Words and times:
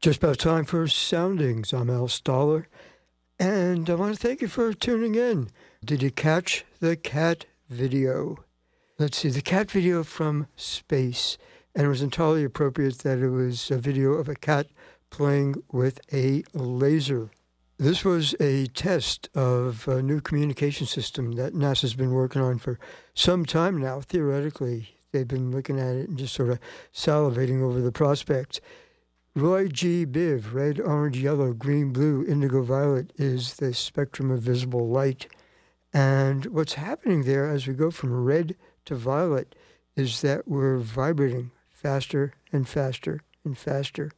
Just 0.00 0.22
about 0.22 0.38
time 0.38 0.64
for 0.64 0.88
soundings. 0.88 1.74
I'm 1.74 1.90
Al 1.90 2.08
Stahler, 2.08 2.64
and 3.38 3.90
I 3.90 3.94
want 3.96 4.14
to 4.14 4.18
thank 4.18 4.40
you 4.40 4.48
for 4.48 4.72
tuning 4.72 5.14
in. 5.14 5.50
Did 5.84 6.02
you 6.02 6.10
catch 6.10 6.64
the 6.78 6.96
cat 6.96 7.44
video? 7.68 8.38
Let's 8.98 9.18
see, 9.18 9.28
the 9.28 9.42
cat 9.42 9.70
video 9.70 10.02
from 10.02 10.46
space, 10.56 11.36
and 11.74 11.84
it 11.84 11.90
was 11.90 12.00
entirely 12.00 12.44
appropriate 12.44 13.00
that 13.00 13.18
it 13.18 13.28
was 13.28 13.70
a 13.70 13.76
video 13.76 14.12
of 14.12 14.26
a 14.26 14.34
cat 14.34 14.68
playing 15.10 15.56
with 15.70 16.00
a 16.10 16.44
laser. 16.54 17.28
This 17.76 18.02
was 18.02 18.34
a 18.40 18.68
test 18.68 19.28
of 19.34 19.86
a 19.86 20.00
new 20.00 20.22
communication 20.22 20.86
system 20.86 21.32
that 21.32 21.52
NASA's 21.52 21.92
been 21.92 22.12
working 22.12 22.40
on 22.40 22.56
for 22.56 22.78
some 23.12 23.44
time 23.44 23.76
now. 23.76 24.00
Theoretically, 24.00 24.94
they've 25.12 25.28
been 25.28 25.50
looking 25.50 25.78
at 25.78 25.94
it 25.94 26.08
and 26.08 26.16
just 26.16 26.34
sort 26.34 26.48
of 26.48 26.58
salivating 26.90 27.60
over 27.60 27.82
the 27.82 27.92
prospects. 27.92 28.62
Roy 29.36 29.68
G. 29.68 30.04
Biv, 30.04 30.52
red, 30.52 30.80
orange, 30.80 31.18
yellow, 31.18 31.52
green, 31.52 31.92
blue, 31.92 32.24
indigo, 32.26 32.62
violet, 32.62 33.12
is 33.14 33.54
the 33.54 33.72
spectrum 33.72 34.28
of 34.28 34.40
visible 34.40 34.88
light. 34.88 35.28
And 35.92 36.46
what's 36.46 36.74
happening 36.74 37.22
there 37.22 37.48
as 37.48 37.68
we 37.68 37.74
go 37.74 37.92
from 37.92 38.24
red 38.24 38.56
to 38.86 38.96
violet 38.96 39.54
is 39.94 40.20
that 40.22 40.48
we're 40.48 40.78
vibrating 40.78 41.52
faster 41.70 42.34
and 42.52 42.68
faster 42.68 43.20
and 43.44 43.56
faster. 43.56 44.10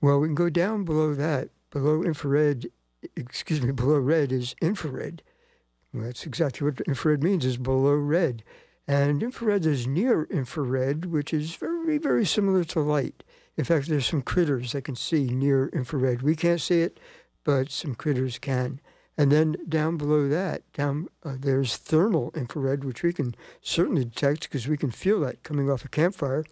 Well, 0.00 0.20
we 0.20 0.28
can 0.28 0.36
go 0.36 0.48
down 0.48 0.84
below 0.84 1.12
that. 1.14 1.48
Below 1.72 2.04
infrared, 2.04 2.68
excuse 3.16 3.60
me, 3.60 3.72
below 3.72 3.98
red 3.98 4.30
is 4.30 4.54
infrared. 4.62 5.22
Well, 5.92 6.04
that's 6.04 6.24
exactly 6.24 6.64
what 6.64 6.80
infrared 6.82 7.24
means, 7.24 7.44
is 7.44 7.56
below 7.56 7.94
red. 7.94 8.44
And 8.86 9.24
infrared 9.24 9.66
is 9.66 9.88
near 9.88 10.22
infrared, 10.30 11.06
which 11.06 11.34
is 11.34 11.56
very, 11.56 11.98
very 11.98 12.24
similar 12.24 12.62
to 12.62 12.80
light. 12.80 13.24
In 13.58 13.64
fact, 13.64 13.88
there's 13.88 14.06
some 14.06 14.22
critters 14.22 14.70
that 14.70 14.84
can 14.84 14.94
see 14.94 15.24
near 15.24 15.68
infrared. 15.72 16.22
We 16.22 16.36
can't 16.36 16.60
see 16.60 16.80
it, 16.82 17.00
but 17.42 17.72
some 17.72 17.96
critters 17.96 18.38
can. 18.38 18.80
And 19.18 19.32
then 19.32 19.56
down 19.68 19.96
below 19.96 20.28
that, 20.28 20.62
down 20.72 21.08
uh, 21.24 21.34
there's 21.36 21.76
thermal 21.76 22.30
infrared, 22.36 22.84
which 22.84 23.02
we 23.02 23.12
can 23.12 23.34
certainly 23.60 24.04
detect 24.04 24.42
because 24.42 24.68
we 24.68 24.76
can 24.76 24.92
feel 24.92 25.18
that 25.20 25.42
coming 25.42 25.68
off 25.68 25.84
a 25.84 25.88
campfire. 25.88 26.44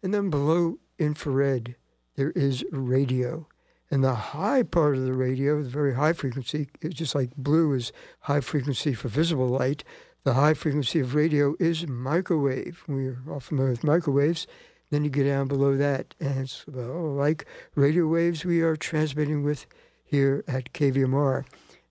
And 0.00 0.14
then 0.14 0.30
below 0.30 0.78
infrared, 0.96 1.74
there 2.14 2.30
is 2.30 2.64
radio. 2.70 3.48
And 3.90 4.04
the 4.04 4.14
high 4.14 4.62
part 4.62 4.94
of 4.94 5.02
the 5.02 5.12
radio, 5.12 5.60
the 5.60 5.68
very 5.68 5.94
high 5.96 6.12
frequency, 6.12 6.68
just 6.88 7.16
like 7.16 7.34
blue 7.36 7.74
is 7.74 7.92
high 8.20 8.40
frequency 8.40 8.94
for 8.94 9.08
visible 9.08 9.48
light. 9.48 9.82
The 10.22 10.34
high 10.34 10.54
frequency 10.54 11.00
of 11.00 11.16
radio 11.16 11.56
is 11.58 11.88
microwave. 11.88 12.84
We're 12.86 13.18
all 13.28 13.40
familiar 13.40 13.72
with 13.72 13.82
microwaves. 13.82 14.46
Then 14.90 15.04
you 15.04 15.10
get 15.10 15.24
down 15.24 15.48
below 15.48 15.76
that, 15.76 16.14
and 16.20 16.40
it's 16.40 16.64
well, 16.66 17.12
like 17.12 17.44
radio 17.74 18.06
waves 18.06 18.44
we 18.44 18.60
are 18.60 18.76
transmitting 18.76 19.42
with 19.42 19.66
here 20.04 20.44
at 20.46 20.72
KVMR. 20.72 21.44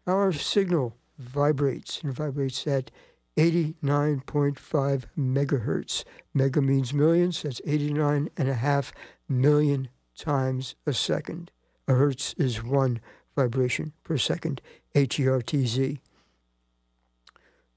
Our 0.08 0.32
signal 0.32 0.96
vibrates 1.18 2.02
and 2.02 2.14
vibrates 2.14 2.66
at 2.68 2.92
89.5 3.38 5.06
megahertz. 5.18 6.04
Mega 6.34 6.62
means 6.62 6.94
millions, 6.94 7.42
that's 7.42 7.62
89 7.66 8.30
and 8.38 8.50
a 8.50 8.54
half 8.54 8.94
million 9.28 9.90
times 10.18 10.76
a 10.86 10.94
second. 10.94 11.52
A 11.88 11.94
hertz 11.94 12.34
is 12.38 12.64
one 12.64 13.02
vibration 13.36 13.92
per 14.04 14.18
second, 14.18 14.62
H 14.94 15.20
E 15.20 15.28
R 15.28 15.42
T 15.42 15.66
Z. 15.66 16.00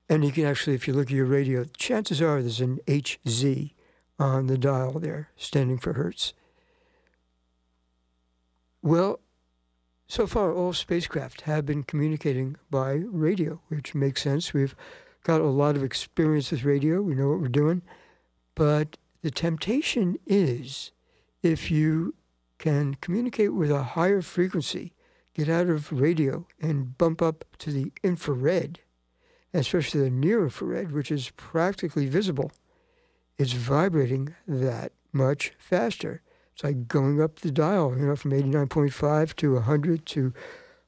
And 0.09 0.25
you 0.25 0.33
can 0.33 0.47
actually, 0.47 0.75
if 0.75 0.89
you 0.89 0.95
look 0.95 1.09
at 1.09 1.17
your 1.17 1.27
radio, 1.27 1.65
chances 1.77 2.23
are 2.23 2.41
there's 2.41 2.61
an 2.61 2.79
HZ 2.87 3.73
on 4.19 4.47
the 4.47 4.59
dial 4.59 4.99
there, 4.99 5.31
standing 5.37 5.79
for 5.79 5.95
hertz. 5.95 6.35
Well, 8.83 9.21
so 10.07 10.27
far, 10.27 10.53
all 10.53 10.73
spacecraft 10.73 11.43
have 11.43 11.67
been 11.67 11.83
communicating 11.83 12.57
by 12.71 12.93
radio, 12.93 13.61
which 13.69 13.95
makes 13.95 14.23
sense. 14.23 14.55
We've 14.55 14.75
got 15.23 15.41
a 15.41 15.45
lot 15.45 15.77
of 15.77 15.85
experience 15.85 16.51
with 16.51 16.65
radio, 16.65 17.03
we 17.03 17.15
know 17.15 17.29
what 17.29 17.41
we're 17.41 17.49
doing. 17.49 17.83
But 18.55 18.97
the 19.23 19.31
temptation 19.31 20.19
is 20.27 20.93
if 21.43 21.71
you 21.71 22.15
can 22.59 22.95
communicate 22.95 23.53
with 23.53 23.71
a 23.71 23.83
higher 23.83 24.23
frequency, 24.23 24.95
get 25.35 25.49
out 25.49 25.69
of 25.69 25.93
radio 25.93 26.47
and 26.61 26.97
bump 26.97 27.21
up 27.21 27.45
to 27.59 27.71
the 27.71 27.93
infrared, 28.03 28.81
especially 29.53 30.01
the 30.01 30.11
near 30.11 30.43
infrared, 30.45 30.93
which 30.93 31.11
is 31.13 31.31
practically 31.37 32.07
visible 32.07 32.51
it's 33.39 33.53
vibrating 33.53 34.35
that 34.47 34.93
much 35.13 35.53
faster. 35.59 36.23
It's 36.53 36.65
like 36.65 36.89
going 36.89 37.23
up 37.23 37.39
the 37.39 37.53
dial, 37.53 37.97
you 37.97 38.07
know, 38.07 38.17
from 38.17 38.33
89.5 38.33 39.37
to 39.37 39.55
100 39.55 40.07
to 40.07 40.35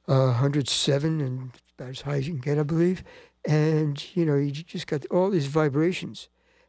uh, 0.07 0.25
107, 0.25 1.21
and 1.21 1.51
about 1.77 1.89
as 1.91 2.01
high 2.01 2.17
as 2.17 2.27
you 2.27 2.33
can 2.33 2.41
get, 2.41 2.59
I 2.59 2.63
believe. 2.63 3.03
And, 3.47 4.03
you 4.15 4.25
know, 4.25 4.35
you 4.35 4.51
just 4.51 4.87
got 4.87 5.05
all 5.07 5.29
these 5.29 5.47
vibrations. 5.47 6.27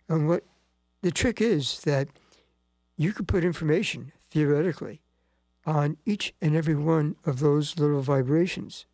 And 0.08 0.28
what 0.28 0.44
the 1.02 1.10
trick 1.10 1.40
is 1.40 1.80
that 1.80 2.08
you 2.96 3.12
could 3.12 3.26
put 3.26 3.44
information, 3.44 4.12
theoretically, 4.30 5.02
on 5.66 5.96
each 6.06 6.32
and 6.40 6.54
every 6.54 6.76
one 6.76 7.16
of 7.24 7.40
those 7.40 7.78
little 7.78 8.02
vibrations, 8.02 8.86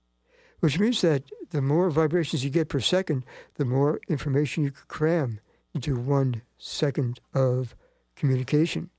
which 0.60 0.78
means 0.78 1.02
that 1.02 1.24
the 1.50 1.62
more 1.62 1.90
vibrations 1.90 2.44
you 2.44 2.50
get 2.50 2.68
per 2.68 2.80
second, 2.80 3.24
the 3.54 3.64
more 3.64 4.00
information 4.08 4.64
you 4.64 4.70
could 4.70 4.88
cram 4.88 5.40
into 5.74 5.96
one 5.96 6.42
second 6.58 7.20
of 7.32 7.74
communication. 8.16 8.90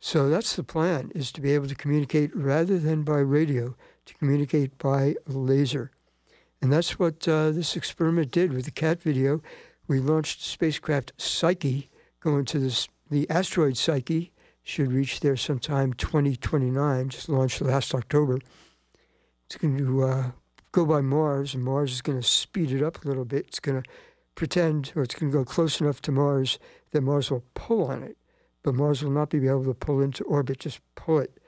So 0.00 0.28
that's 0.28 0.56
the 0.56 0.64
plan, 0.64 1.12
is 1.14 1.30
to 1.32 1.40
be 1.40 1.54
able 1.54 1.68
to 1.68 1.76
communicate 1.76 2.34
rather 2.34 2.78
than 2.78 3.04
by 3.04 3.18
radio, 3.18 3.76
to 4.06 4.14
communicate 4.14 4.76
by 4.76 5.14
laser. 5.26 5.92
And 6.60 6.72
that's 6.72 6.98
what 6.98 7.26
uh, 7.28 7.52
this 7.52 7.76
experiment 7.76 8.32
did 8.32 8.52
with 8.52 8.64
the 8.64 8.72
cat 8.72 9.00
video. 9.00 9.42
We 9.86 10.00
launched 10.00 10.42
spacecraft 10.42 11.12
Psyche, 11.18 11.88
going 12.20 12.44
to 12.46 12.58
this, 12.58 12.88
the 13.10 13.30
asteroid 13.30 13.76
Psyche, 13.76 14.32
should 14.62 14.92
reach 14.92 15.20
there 15.20 15.36
sometime 15.36 15.92
2029, 15.92 17.08
just 17.08 17.28
launched 17.28 17.60
last 17.60 17.94
October. 17.94 18.38
It's 19.46 19.56
going 19.56 19.78
to 19.78 20.02
uh, 20.02 20.30
go 20.70 20.86
by 20.86 21.00
Mars, 21.00 21.54
and 21.54 21.64
Mars 21.64 21.92
is 21.92 22.02
going 22.02 22.20
to 22.20 22.26
speed 22.26 22.72
it 22.72 22.82
up 22.82 23.04
a 23.04 23.08
little 23.08 23.24
bit. 23.24 23.46
It's 23.48 23.60
going 23.60 23.82
to 23.82 23.88
pretend, 24.34 24.92
or 24.96 25.02
it's 25.02 25.14
going 25.14 25.30
to 25.30 25.38
go 25.38 25.44
close 25.44 25.80
enough 25.80 26.00
to 26.02 26.12
Mars 26.12 26.58
that 26.92 27.02
Mars 27.02 27.30
will 27.30 27.44
pull 27.54 27.86
on 27.86 28.02
it, 28.02 28.16
but 28.62 28.74
Mars 28.74 29.02
will 29.02 29.10
not 29.10 29.30
be 29.30 29.46
able 29.46 29.64
to 29.64 29.74
pull 29.74 30.00
into 30.00 30.24
orbit, 30.24 30.60
just 30.60 30.80
pull 30.94 31.18
it. 31.18 31.38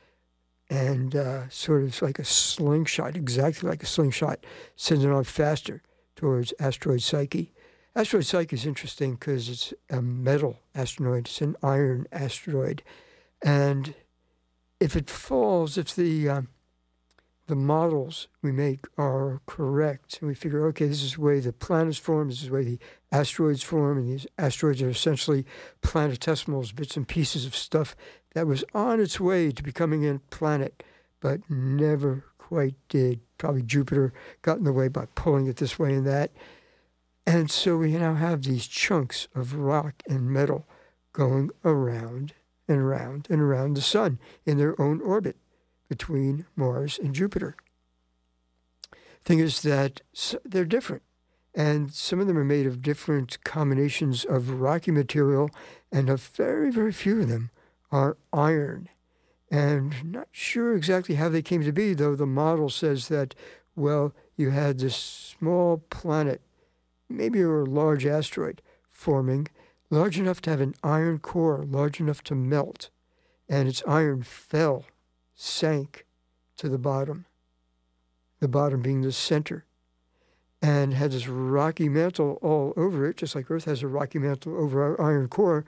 And 0.70 1.14
uh, 1.14 1.48
sort 1.50 1.82
of 1.82 2.00
like 2.02 2.18
a 2.18 2.24
slingshot, 2.24 3.16
exactly 3.16 3.68
like 3.68 3.82
a 3.82 3.86
slingshot, 3.86 4.44
sends 4.76 5.04
it 5.04 5.10
on 5.10 5.24
faster 5.24 5.82
towards 6.16 6.54
asteroid 6.58 7.02
Psyche. 7.02 7.52
Asteroid 7.94 8.26
Psyche 8.26 8.56
is 8.56 8.66
interesting 8.66 9.12
because 9.12 9.48
it's 9.48 9.74
a 9.90 10.02
metal 10.02 10.58
asteroid, 10.74 11.26
it's 11.26 11.40
an 11.40 11.56
iron 11.62 12.06
asteroid. 12.10 12.82
And 13.42 13.94
if 14.80 14.96
it 14.96 15.10
falls, 15.10 15.78
if 15.78 15.94
the 15.94 16.28
uh, 16.28 16.42
the 17.47 17.55
models 17.55 18.28
we 18.43 18.53
make 18.53 18.87
are 18.97 19.41
correct, 19.47 20.19
and 20.21 20.28
we 20.28 20.34
figure, 20.34 20.66
okay, 20.69 20.87
this 20.87 21.03
is 21.03 21.15
the 21.15 21.21
way 21.21 21.41
the 21.41 21.53
planets 21.53 21.99
form, 21.99 22.28
this 22.28 22.43
is 22.43 22.49
the 22.49 22.55
way 22.55 22.65
the 22.65 22.78
asteroids 23.12 23.62
form, 23.62 23.99
and 23.99 24.09
these 24.09 24.27
asteroids 24.38 24.81
are 24.81 24.88
essentially 24.88 25.44
planetesimals, 25.82 26.75
bits 26.75 26.97
and 26.97 27.06
pieces 27.06 27.44
of 27.44 27.55
stuff 27.55 27.94
that 28.34 28.47
was 28.47 28.65
on 28.75 29.00
its 29.00 29.21
way 29.21 29.50
to 29.50 29.62
becoming 29.62 30.09
a 30.09 30.19
planet, 30.31 30.82
but 31.21 31.41
never 31.50 32.25
quite 32.38 32.75
did. 32.88 33.21
Probably 33.37 33.62
Jupiter 33.62 34.12
got 34.43 34.59
in 34.59 34.65
the 34.65 34.72
way 34.72 34.88
by 34.88 35.06
pulling 35.15 35.47
it 35.47 35.56
this 35.56 35.78
way 35.78 35.93
and 35.93 36.06
that. 36.06 36.31
And 37.26 37.50
so 37.50 37.76
we 37.76 37.93
now 37.93 38.15
have 38.15 38.43
these 38.43 38.66
chunks 38.66 39.28
of 39.34 39.55
rock 39.55 40.03
and 40.09 40.31
metal 40.31 40.66
going 41.12 41.50
around 41.65 42.34
and 42.69 42.78
around 42.78 43.26
and 43.31 43.41
around 43.41 43.75
the 43.75 43.82
sun 43.82 44.19
in 44.44 44.59
their 44.59 44.81
own 44.81 45.00
orbit 45.00 45.37
between 45.94 46.44
Mars 46.56 46.99
and 46.99 47.14
Jupiter. 47.14 47.55
Thing 49.25 49.38
is 49.38 49.62
that 49.62 50.00
they're 50.44 50.64
different, 50.64 51.05
and 51.55 51.93
some 51.93 52.19
of 52.19 52.26
them 52.26 52.37
are 52.37 52.43
made 52.44 52.67
of 52.67 52.82
different 52.82 53.38
combinations 53.44 54.25
of 54.25 54.61
rocky 54.61 54.91
material, 54.91 55.50
and 55.93 56.11
a 56.11 56.17
very, 56.17 56.73
very 56.73 56.91
few 56.91 57.20
of 57.20 57.29
them 57.29 57.50
are 57.93 58.17
iron. 58.32 58.88
And 59.52 60.12
not 60.12 60.26
sure 60.32 60.75
exactly 60.75 61.14
how 61.14 61.29
they 61.29 61.43
came 61.43 61.62
to 61.62 61.70
be, 61.70 61.94
though 61.94 62.17
the 62.17 62.26
model 62.26 62.69
says 62.69 63.06
that, 63.06 63.37
well, 63.76 64.12
you 64.37 64.50
had 64.50 64.81
this 64.81 64.97
small 64.97 65.85
planet, 65.90 66.40
maybe 67.08 67.40
a 67.40 67.49
large 67.49 68.05
asteroid, 68.05 68.62
forming, 68.90 69.47
large 69.90 70.19
enough 70.19 70.43
to 70.43 70.50
have 70.50 70.61
an 70.61 70.75
iron 70.82 71.20
core, 71.20 71.64
large 71.64 72.00
enough 72.00 72.25
to 72.25 72.35
melt, 72.35 72.90
and 73.49 73.69
its 73.69 73.85
iron 73.87 74.25
fell 74.25 74.87
sank 75.34 76.06
to 76.56 76.69
the 76.69 76.78
bottom, 76.78 77.26
the 78.40 78.48
bottom 78.48 78.82
being 78.82 79.02
the 79.02 79.12
center, 79.12 79.64
and 80.62 80.94
had 80.94 81.10
this 81.10 81.28
rocky 81.28 81.88
mantle 81.88 82.38
all 82.40 82.72
over 82.76 83.06
it, 83.06 83.19
just 83.19 83.34
like 83.34 83.50
Earth 83.50 83.64
has 83.64 83.82
a 83.82 83.88
rocky 83.88 84.19
mantle 84.19 84.56
over 84.56 84.82
our 84.82 85.00
iron 85.00 85.28
core. 85.28 85.64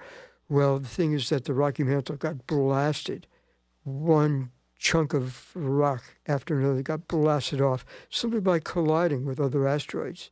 Well, 0.49 0.79
the 0.79 0.89
thing 0.89 1.13
is 1.13 1.29
that 1.29 1.45
the 1.45 1.55
rocky 1.55 1.85
mantle 1.85 2.17
got 2.17 2.47
blasted 2.47 3.27
one 3.83 4.51
chunk 4.79 5.15
of 5.15 5.51
rock 5.55 6.17
after 6.27 6.59
another 6.59 6.83
got 6.83 7.09
blasted 7.09 7.61
off 7.61 7.85
simply 8.11 8.41
by 8.41 8.59
colliding 8.59 9.25
with 9.25 9.41
other 9.41 9.67
asteroids, 9.67 10.31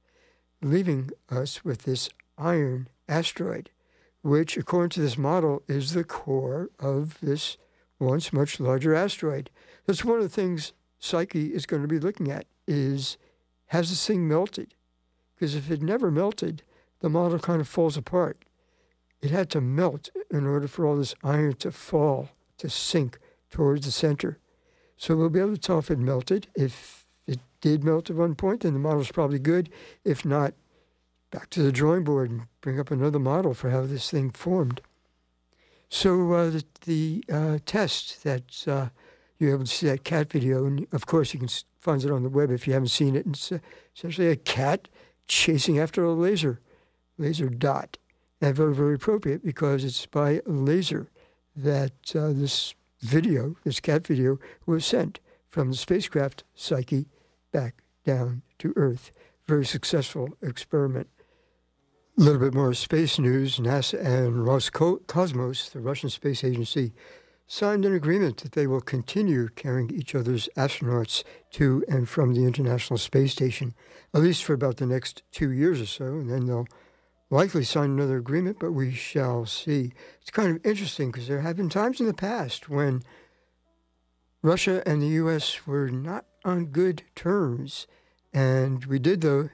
leaving 0.61 1.11
us 1.31 1.65
with 1.65 1.83
this 1.83 2.09
iron 2.37 2.89
asteroid, 3.09 3.71
which, 4.23 4.57
according 4.57 4.91
to 4.91 5.01
this 5.01 5.19
model, 5.19 5.63
is 5.69 5.93
the 5.93 6.05
core 6.05 6.71
of 6.79 7.19
this 7.21 7.57
once 7.99 8.33
much 8.33 8.61
larger 8.61 8.95
asteroid. 8.95 9.51
That's 9.87 10.05
one 10.05 10.19
of 10.19 10.23
the 10.23 10.29
things 10.29 10.73
Psyche 10.99 11.55
is 11.55 11.67
going 11.67 11.83
to 11.83 11.89
be 11.89 11.99
looking 11.99 12.31
at 12.31 12.47
is 12.67 13.19
has 13.67 13.91
this 13.91 14.07
thing 14.07 14.27
melted? 14.29 14.75
Because 15.35 15.55
if 15.55 15.71
it 15.71 15.83
never 15.83 16.11
melted, 16.11 16.63
the 17.01 17.09
model 17.09 17.39
kind 17.39 17.61
of 17.61 17.69
falls 17.69 17.97
apart. 17.97 18.45
It 19.21 19.31
had 19.31 19.51
to 19.51 19.61
melt 19.61 20.11
in 20.31 20.47
order 20.47 20.69
for 20.69 20.87
all 20.87 20.97
this 20.97 21.15
iron 21.23 21.55
to 21.57 21.73
fall, 21.73 22.31
to 22.59 22.71
sink 22.71 23.19
towards 23.51 23.85
the 23.85 23.93
center. 23.93 24.39
So 24.97 25.17
we'll 25.17 25.31
be 25.31 25.41
able 25.41 25.55
to 25.55 25.61
tell 25.61 25.79
if 25.79 25.91
it 25.91 25.99
melted. 25.99 26.47
If 26.55 27.05
it 27.27 27.41
did 27.61 27.85
melt 27.85 28.11
at 28.11 28.17
one 28.17 28.35
point, 28.35 28.61
then 28.61 28.75
the 28.75 28.79
model's 28.79 29.11
probably 29.11 29.39
good. 29.39 29.71
If 30.05 30.25
not, 30.25 30.55
back 31.31 31.51
to 31.51 31.63
the 31.63 31.73
drawing 31.73 32.05
board 32.05 32.31
and 32.31 32.43
bring 32.61 32.79
up 32.79 32.91
another 32.91 33.19
model 33.19 33.55
for 33.55 33.71
how 33.71 33.83
this 33.83 34.11
thing 34.11 34.31
formed. 34.31 34.81
So 35.89 36.33
uh, 36.33 36.51
the, 36.51 36.65
the 36.87 37.25
uh, 37.33 37.59
test 37.65 38.25
that 38.25 38.65
uh, 38.67 38.89
you're 39.39 39.55
able 39.55 39.65
to 39.65 39.71
see 39.71 39.87
that 39.87 40.05
cat 40.05 40.31
video, 40.31 40.67
and 40.67 40.87
of 40.93 41.07
course 41.07 41.33
you 41.33 41.41
can 41.41 41.49
find 41.79 42.03
it 42.03 42.11
on 42.11 42.23
the 42.23 42.29
web 42.29 42.51
if 42.51 42.67
you 42.67 42.73
haven't 42.73 42.89
seen 42.89 43.15
it. 43.17 43.27
It's 43.27 43.53
uh, 43.53 43.59
essentially 43.95 44.29
a 44.29 44.37
cat 44.37 44.89
chasing 45.27 45.79
after 45.79 46.05
a 46.05 46.13
laser, 46.13 46.61
laser 47.19 47.49
dot. 47.49 47.99
And 48.41 48.55
very, 48.55 48.75
very 48.75 48.95
appropriate 48.95 49.45
because 49.45 49.85
it's 49.85 50.05
by 50.05 50.43
laser 50.45 51.09
that 51.57 52.15
uh, 52.15 52.33
this 52.33 52.75
video, 53.01 53.57
this 53.65 53.81
cat 53.81 54.07
video, 54.07 54.39
was 54.67 54.85
sent 54.85 55.21
from 55.49 55.71
the 55.71 55.77
spacecraft 55.77 56.45
Psyche 56.55 57.07
back 57.53 57.77
down 58.05 58.43
to 58.59 58.73
Earth. 58.77 59.13
Very 59.47 59.65
successful 59.65 60.31
experiment. 60.43 61.09
A 62.17 62.21
little 62.21 62.39
bit 62.39 62.55
more 62.55 62.73
space 62.75 63.19
news. 63.19 63.59
NASA 63.59 63.99
and 63.99 64.47
Roscosmos, 64.47 65.73
the 65.73 65.81
Russian 65.81 66.09
space 66.09 66.45
agency, 66.45 66.93
signed 67.49 67.85
an 67.85 67.93
agreement 67.93 68.37
that 68.37 68.53
they 68.53 68.69
will 68.69 68.81
continue 68.81 69.49
carrying 69.49 69.91
each 69.91 70.15
other's 70.15 70.49
astronauts 70.57 71.25
to 71.51 71.85
and 71.89 72.09
from 72.09 72.33
the 72.33 72.45
International 72.45 72.99
Space 72.99 73.33
Station, 73.33 73.75
at 74.15 74.21
least 74.21 74.45
for 74.45 74.53
about 74.53 74.77
the 74.77 74.87
next 74.87 75.25
two 75.33 75.51
years 75.51 75.81
or 75.81 75.87
so, 75.87 76.05
and 76.05 76.31
then 76.31 76.47
they'll 76.47 76.69
likely 77.31 77.65
sign 77.65 77.91
another 77.91 78.19
agreement, 78.19 78.59
but 78.61 78.71
we 78.71 78.93
shall 78.93 79.45
see. 79.45 79.93
It's 80.21 80.31
kind 80.31 80.55
of 80.55 80.65
interesting 80.65 81.11
because 81.11 81.27
there 81.27 81.41
have 81.41 81.57
been 81.57 81.69
times 81.69 81.99
in 81.99 82.07
the 82.07 82.15
past 82.15 82.69
when 82.69 83.03
Russia 84.41 84.85
and 84.87 85.03
the 85.03 85.09
U.S. 85.09 85.67
were 85.67 85.89
not 85.89 86.27
on 86.45 86.67
good 86.67 87.03
terms, 87.17 87.89
and 88.33 88.85
we 88.85 89.01
did, 89.01 89.21
though, 89.21 89.51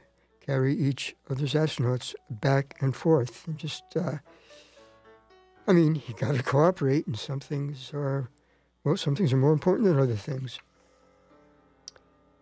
carry 0.51 0.75
each 0.75 1.15
of 1.27 1.37
other's 1.37 1.55
astronauts 1.55 2.13
back 2.29 2.75
and 2.81 2.97
forth. 2.97 3.47
And 3.47 3.57
just, 3.57 3.85
uh, 3.95 4.17
I 5.69 5.73
mean, 5.73 6.03
you 6.09 6.15
got 6.15 6.35
to 6.35 6.43
cooperate, 6.43 7.07
and 7.07 7.17
some 7.17 7.39
things 7.39 7.93
are, 7.95 8.31
well, 8.83 8.97
some 8.97 9.15
things 9.15 9.33
are 9.33 9.37
more 9.37 9.53
important 9.53 9.87
than 9.87 10.01
other 10.01 10.17
things. 10.17 10.59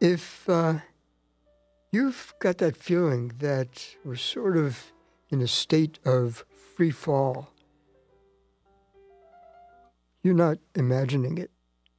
If 0.01 0.49
uh, 0.49 0.77
you've 1.93 2.33
got 2.39 2.57
that 2.59 2.79
feeling 2.79 3.33
that 3.41 3.97
we're 4.03 4.17
sort 4.17 4.57
of 4.57 4.93
in 5.29 5.43
a 5.43 5.47
state 5.47 5.99
of 6.07 6.47
free 6.75 6.91
fall. 6.91 7.51
You're 10.23 10.33
not 10.47 10.59
imagining 10.75 11.37
it. 11.37 11.51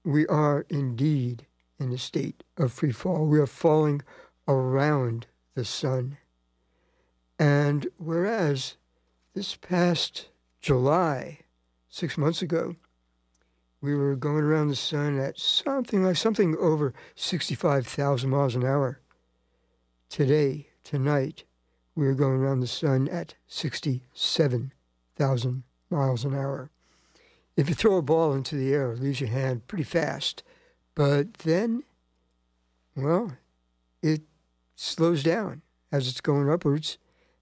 We 0.04 0.26
are 0.26 0.66
indeed 0.70 1.46
in 1.80 1.92
a 1.92 2.00
state 2.00 2.42
of 2.58 2.74
free 2.74 2.92
fall. 2.92 3.28
We 3.28 3.38
are 3.38 3.46
falling 3.46 4.02
around 4.48 5.28
the 5.60 5.66
sun. 5.66 6.18
And 7.38 7.90
whereas 7.98 8.78
this 9.36 9.56
past 9.56 10.30
July, 10.62 11.40
six 11.90 12.18
months 12.18 12.42
ago, 12.42 12.78
we 13.82 13.94
were 13.94 14.16
going 14.16 14.46
around 14.46 14.70
the 14.70 14.78
sun 14.78 15.20
at 15.20 15.38
something 15.38 16.02
like 16.04 16.16
something 16.16 16.56
over 16.58 16.94
65,000 17.16 18.30
miles 18.30 18.56
an 18.56 18.64
hour. 18.64 19.02
Today, 20.10 20.68
tonight, 20.86 21.44
we 21.94 22.08
are 22.08 22.14
going 22.14 22.40
around 22.40 22.62
the 22.62 22.68
sun 22.68 23.10
at 23.10 23.36
67,000 23.48 25.64
miles 25.90 26.24
an 26.24 26.34
hour. 26.34 26.72
If 27.58 27.68
you 27.68 27.76
throw 27.76 27.98
a 27.98 28.02
ball 28.02 28.34
into 28.34 28.56
the 28.56 28.74
air, 28.74 28.94
it 28.94 29.02
leaves 29.02 29.20
your 29.20 29.30
hand 29.30 29.68
pretty 29.68 29.84
fast. 29.84 30.42
But 30.96 31.34
then, 31.40 31.84
well, 32.96 33.34
it 34.02 34.22
slows 34.80 35.24
down 35.24 35.62
as 35.92 36.08
it's 36.08 36.22
going 36.22 36.50
upwards 36.50 36.98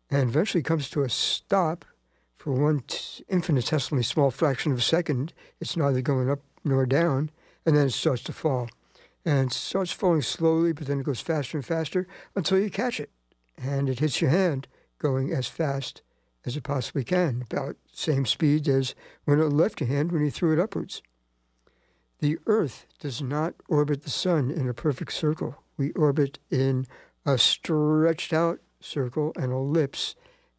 and 0.09 0.29
eventually 0.29 0.63
comes 0.63 0.89
to 0.89 1.03
a 1.03 1.09
stop 1.09 1.85
for 2.35 2.53
one 2.53 2.81
t- 2.87 3.23
infinitesimally 3.29 4.03
small 4.03 4.31
fraction 4.31 4.71
of 4.71 4.77
a 4.79 4.81
second. 4.81 5.33
It's 5.59 5.77
neither 5.77 6.01
going 6.01 6.29
up 6.29 6.39
nor 6.63 6.85
down, 6.85 7.29
and 7.65 7.75
then 7.75 7.87
it 7.87 7.91
starts 7.91 8.23
to 8.23 8.33
fall. 8.33 8.69
And 9.25 9.51
starts 9.51 9.91
falling 9.91 10.21
slowly, 10.21 10.71
but 10.71 10.87
then 10.87 10.99
it 10.99 11.05
goes 11.05 11.19
faster 11.19 11.57
and 11.57 11.65
faster 11.65 12.07
until 12.35 12.57
you 12.57 12.69
catch 12.69 12.99
it 12.99 13.09
and 13.57 13.89
it 13.89 13.99
hits 13.99 14.21
your 14.21 14.29
hand 14.29 14.67
going 14.99 15.31
as 15.31 15.47
fast 15.47 16.01
as 16.45 16.55
it 16.55 16.63
possibly 16.63 17.03
can, 17.03 17.43
about 17.49 17.75
same 17.91 18.25
speed 18.25 18.67
as 18.67 18.95
when 19.25 19.39
it 19.39 19.45
left 19.45 19.81
your 19.81 19.89
hand 19.89 20.11
when 20.11 20.23
you 20.23 20.31
threw 20.31 20.53
it 20.53 20.59
upwards. 20.59 21.01
The 22.19 22.37
Earth 22.45 22.85
does 22.99 23.21
not 23.21 23.55
orbit 23.67 24.03
the 24.03 24.09
Sun 24.09 24.51
in 24.51 24.69
a 24.69 24.73
perfect 24.73 25.13
circle. 25.13 25.61
We 25.77 25.91
orbit 25.91 26.39
in 26.49 26.87
a 27.27 27.37
stretched 27.37 28.33
out 28.33 28.59
circle, 28.79 29.33
an 29.35 29.51
ellipse, 29.51 30.15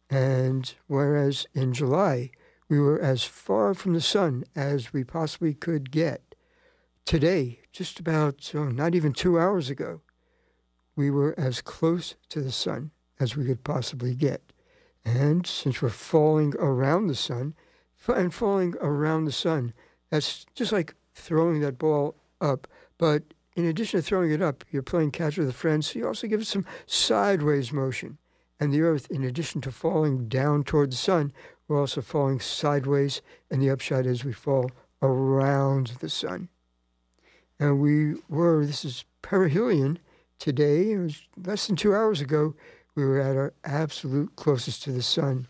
and 0.09 0.75
whereas 0.87 1.47
in 1.53 1.73
July 1.73 2.31
we 2.69 2.79
were 2.79 2.99
as 3.01 3.23
far 3.23 3.73
from 3.73 3.93
the 3.93 4.01
Sun 4.01 4.45
as 4.55 4.93
we 4.93 5.03
possibly 5.03 5.53
could 5.53 5.91
get, 5.91 6.35
today, 7.05 7.59
just 7.71 7.99
about 7.99 8.51
oh, 8.53 8.65
not 8.65 8.93
even 8.93 9.13
two 9.13 9.39
hours 9.39 9.71
ago, 9.71 10.01
we 10.95 11.09
were 11.09 11.33
as 11.39 11.59
close 11.59 12.13
to 12.29 12.39
the 12.39 12.51
sun 12.51 12.91
as 13.19 13.35
we 13.35 13.45
could 13.45 13.63
possibly 13.63 14.13
get. 14.13 14.53
And 15.03 15.47
since 15.47 15.81
we're 15.81 15.89
falling 15.89 16.53
around 16.59 17.07
the 17.07 17.15
sun, 17.15 17.55
and 18.07 18.31
falling 18.31 18.75
around 18.79 19.25
the 19.25 19.31
sun, 19.31 19.73
that's 20.11 20.45
just 20.53 20.71
like 20.71 20.93
throwing 21.15 21.61
that 21.61 21.79
ball 21.79 22.15
up. 22.39 22.67
But 22.99 23.23
in 23.55 23.65
addition 23.65 23.99
to 23.99 24.05
throwing 24.05 24.31
it 24.31 24.41
up, 24.41 24.63
you're 24.71 24.83
playing 24.83 25.11
catch 25.11 25.37
with 25.37 25.49
a 25.49 25.53
friend, 25.53 25.83
so 25.83 25.99
you 25.99 26.07
also 26.07 26.27
give 26.27 26.41
it 26.41 26.47
some 26.47 26.65
sideways 26.85 27.71
motion. 27.71 28.17
And 28.59 28.73
the 28.73 28.81
Earth, 28.81 29.09
in 29.09 29.23
addition 29.23 29.61
to 29.61 29.71
falling 29.71 30.27
down 30.27 30.63
toward 30.63 30.91
the 30.91 30.97
sun, 30.97 31.31
we're 31.67 31.79
also 31.79 32.01
falling 32.01 32.39
sideways, 32.39 33.21
and 33.49 33.61
the 33.61 33.69
upshot 33.69 34.05
is 34.05 34.25
we 34.25 34.33
fall 34.33 34.71
around 35.01 35.93
the 35.99 36.09
sun. 36.09 36.49
And 37.59 37.79
we 37.79 38.15
were, 38.27 38.65
this 38.65 38.85
is 38.85 39.05
perihelion, 39.21 39.99
today, 40.39 40.91
it 40.91 40.97
was 40.97 41.21
less 41.37 41.67
than 41.67 41.75
two 41.75 41.93
hours 41.93 42.21
ago, 42.21 42.55
we 42.95 43.05
were 43.05 43.19
at 43.19 43.35
our 43.35 43.53
absolute 43.63 44.35
closest 44.35 44.83
to 44.83 44.91
the 44.91 45.01
sun, 45.01 45.47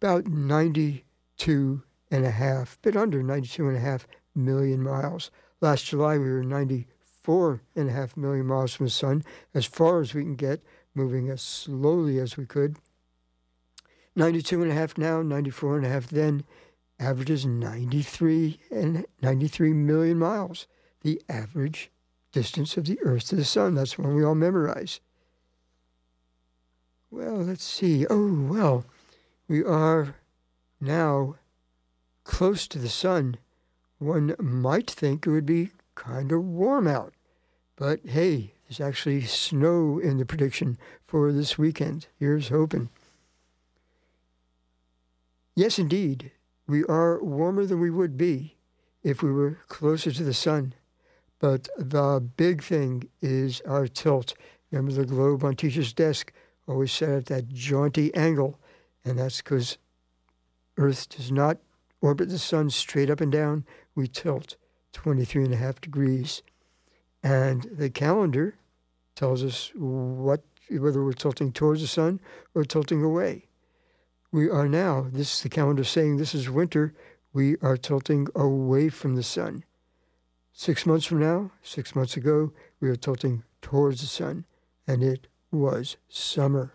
about 0.00 0.26
92 0.26 1.82
and 2.10 2.24
a 2.24 2.30
half, 2.30 2.80
bit 2.82 2.96
under 2.96 3.22
92 3.22 3.68
and 3.68 3.76
a 3.76 3.80
half 3.80 4.06
million 4.34 4.82
miles. 4.82 5.30
Last 5.60 5.86
July, 5.86 6.18
we 6.18 6.30
were 6.30 6.42
94 7.22 7.60
and 7.76 7.88
a 7.88 7.92
half 7.92 8.16
million 8.16 8.46
miles 8.46 8.74
from 8.74 8.86
the 8.86 8.90
sun, 8.90 9.22
as 9.54 9.64
far 9.64 10.00
as 10.00 10.12
we 10.12 10.22
can 10.22 10.34
get, 10.34 10.60
moving 10.92 11.30
as 11.30 11.40
slowly 11.40 12.18
as 12.18 12.36
we 12.36 12.44
could. 12.44 12.76
92 14.16 14.60
and 14.62 14.72
a 14.72 14.74
half 14.74 14.98
now, 14.98 15.22
94 15.22 15.76
and 15.76 15.86
a 15.86 15.88
half 15.88 16.08
then, 16.08 16.42
averages 16.98 17.46
93 17.46 18.58
and 18.72 19.06
93 19.22 19.72
million 19.72 20.18
miles. 20.18 20.66
The 21.02 21.22
average 21.28 21.92
distance 22.32 22.76
of 22.76 22.86
the 22.86 22.98
Earth 23.02 23.28
to 23.28 23.36
the 23.36 23.44
Sun. 23.44 23.76
That's 23.76 23.96
one 23.96 24.16
we 24.16 24.24
all 24.24 24.34
memorize. 24.34 24.98
Well, 27.08 27.36
let's 27.36 27.64
see. 27.64 28.04
Oh, 28.10 28.46
well, 28.50 28.84
we 29.46 29.62
are 29.62 30.16
now 30.80 31.36
close 32.24 32.66
to 32.66 32.80
the 32.80 32.88
Sun. 32.88 33.36
One 33.98 34.34
might 34.40 34.90
think 34.90 35.24
it 35.24 35.30
would 35.30 35.46
be 35.46 35.70
kind 36.02 36.32
of 36.32 36.44
warm 36.44 36.88
out. 36.88 37.14
But 37.76 38.00
hey, 38.04 38.54
there's 38.66 38.80
actually 38.80 39.22
snow 39.22 39.98
in 39.98 40.18
the 40.18 40.26
prediction 40.26 40.78
for 41.04 41.32
this 41.32 41.56
weekend. 41.56 42.08
Here's 42.18 42.48
hoping. 42.48 42.88
Yes, 45.54 45.78
indeed, 45.78 46.32
we 46.66 46.82
are 46.84 47.22
warmer 47.22 47.66
than 47.66 47.80
we 47.80 47.90
would 47.90 48.16
be 48.16 48.56
if 49.02 49.22
we 49.22 49.30
were 49.30 49.58
closer 49.68 50.10
to 50.10 50.24
the 50.24 50.34
sun. 50.34 50.74
But 51.38 51.68
the 51.76 52.20
big 52.36 52.62
thing 52.62 53.08
is 53.20 53.60
our 53.62 53.86
tilt. 53.86 54.34
Remember 54.70 54.92
the 54.92 55.06
globe 55.06 55.44
on 55.44 55.54
teacher's 55.54 55.92
desk 55.92 56.32
always 56.66 56.92
set 56.92 57.10
at 57.10 57.26
that 57.26 57.48
jaunty 57.48 58.14
angle, 58.14 58.58
and 59.04 59.18
that's 59.18 59.38
because 59.38 59.76
Earth 60.78 61.08
does 61.10 61.30
not 61.30 61.58
orbit 62.00 62.28
the 62.28 62.38
sun 62.38 62.70
straight 62.70 63.10
up 63.10 63.20
and 63.20 63.30
down. 63.30 63.66
We 63.94 64.08
tilt 64.08 64.56
23 64.92 65.44
and 65.44 65.54
a 65.54 65.58
half 65.58 65.80
degrees. 65.80 66.42
And 67.22 67.68
the 67.72 67.90
calendar 67.90 68.56
tells 69.14 69.44
us 69.44 69.70
what 69.74 70.42
whether 70.70 71.04
we're 71.04 71.12
tilting 71.12 71.52
towards 71.52 71.80
the 71.82 71.86
sun 71.86 72.20
or 72.54 72.64
tilting 72.64 73.02
away. 73.02 73.46
We 74.30 74.48
are 74.48 74.68
now, 74.68 75.08
this 75.12 75.34
is 75.34 75.42
the 75.42 75.50
calendar 75.50 75.84
saying 75.84 76.16
this 76.16 76.34
is 76.34 76.48
winter, 76.48 76.94
we 77.32 77.56
are 77.58 77.76
tilting 77.76 78.28
away 78.34 78.88
from 78.88 79.14
the 79.14 79.22
sun. 79.22 79.64
Six 80.52 80.86
months 80.86 81.06
from 81.06 81.20
now, 81.20 81.50
six 81.62 81.94
months 81.94 82.16
ago, 82.16 82.52
we 82.80 82.88
are 82.88 82.96
tilting 82.96 83.42
towards 83.60 84.00
the 84.00 84.06
sun, 84.06 84.44
and 84.86 85.02
it 85.02 85.28
was 85.50 85.96
summer. 86.08 86.74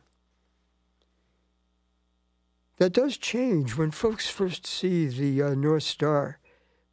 That 2.77 2.93
does 2.93 3.17
change 3.17 3.75
when 3.75 3.91
folks 3.91 4.29
first 4.29 4.67
see 4.67 5.07
the 5.07 5.41
uh, 5.41 5.55
North 5.55 5.83
Star, 5.83 6.39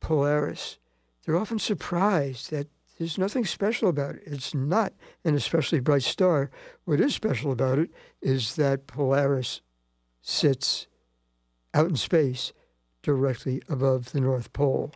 Polaris. 0.00 0.78
They're 1.24 1.36
often 1.36 1.58
surprised 1.58 2.50
that 2.50 2.68
there's 2.98 3.18
nothing 3.18 3.44
special 3.44 3.88
about 3.88 4.16
it. 4.16 4.22
It's 4.26 4.54
not 4.54 4.92
an 5.24 5.34
especially 5.34 5.80
bright 5.80 6.02
star. 6.02 6.50
What 6.84 7.00
is 7.00 7.14
special 7.14 7.50
about 7.50 7.78
it 7.78 7.90
is 8.22 8.56
that 8.56 8.86
Polaris 8.86 9.60
sits 10.22 10.86
out 11.72 11.88
in 11.88 11.96
space 11.96 12.52
directly 13.02 13.62
above 13.68 14.12
the 14.12 14.20
North 14.20 14.52
Pole. 14.52 14.92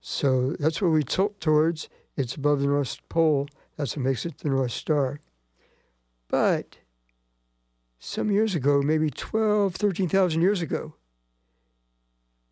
So 0.00 0.52
that's 0.58 0.80
where 0.80 0.90
we 0.90 1.02
tilt 1.02 1.40
towards. 1.40 1.88
It's 2.16 2.36
above 2.36 2.60
the 2.60 2.66
North 2.66 2.98
Pole. 3.08 3.48
That's 3.76 3.96
what 3.96 4.04
makes 4.04 4.24
it 4.24 4.38
the 4.38 4.50
North 4.50 4.72
Star. 4.72 5.20
But 6.28 6.78
some 7.98 8.30
years 8.30 8.54
ago, 8.54 8.82
maybe 8.82 9.10
12, 9.10 9.74
13,000 9.74 10.40
years 10.40 10.62
ago, 10.62 10.94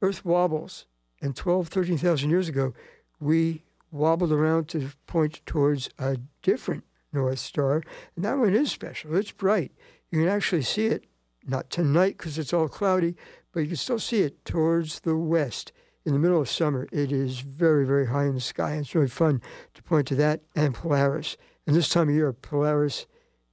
Earth 0.01 0.25
wobbles. 0.25 0.87
And 1.23 1.37
12, 1.37 1.69
13,000 1.69 2.29
years 2.29 2.49
ago, 2.49 2.75
we 3.21 3.63
wobbled 3.93 4.33
around 4.33 4.69
to 4.69 4.91
point 5.07 5.41
towards 5.47 5.89
a 5.99 6.19
different 6.43 6.85
North 7.13 7.39
Star. 7.39 7.83
And 8.17 8.25
that 8.25 8.39
one 8.39 8.55
is 8.55 8.73
special. 8.73 9.15
It's 9.15 9.31
bright. 9.31 9.71
You 10.11 10.21
can 10.21 10.29
actually 10.29 10.63
see 10.63 10.87
it, 10.87 11.05
not 11.47 11.71
tonight 11.71 12.19
because 12.19 12.39
it's 12.39 12.53
all 12.53 12.69
cloudy, 12.69 13.15
but 13.53 13.61
you 13.61 13.69
can 13.69 13.77
still 13.77 14.01
see 14.01 14.23
it 14.23 14.45
towards 14.45 15.01
the 15.01 15.17
west. 15.17 15.73
In 16.05 16.13
the 16.13 16.19
middle 16.19 16.41
of 16.41 16.49
summer, 16.49 16.89
it 16.91 17.13
is 17.13 17.41
very, 17.41 17.87
very 17.87 18.09
high 18.09 18.25
in 18.25 18.35
the 18.35 18.41
sky. 18.41 18.75
It's 18.75 18.95
really 18.95 19.07
fun 19.07 19.41
to 19.75 19.83
point 19.85 20.09
to 20.09 20.17
that 20.17 20.41
and 20.57 20.75
Polaris. 20.75 21.37
And 21.65 21.77
this 21.77 21.89
time 21.89 22.09
of 22.09 22.15
year, 22.15 22.33
Polaris, 22.33 23.07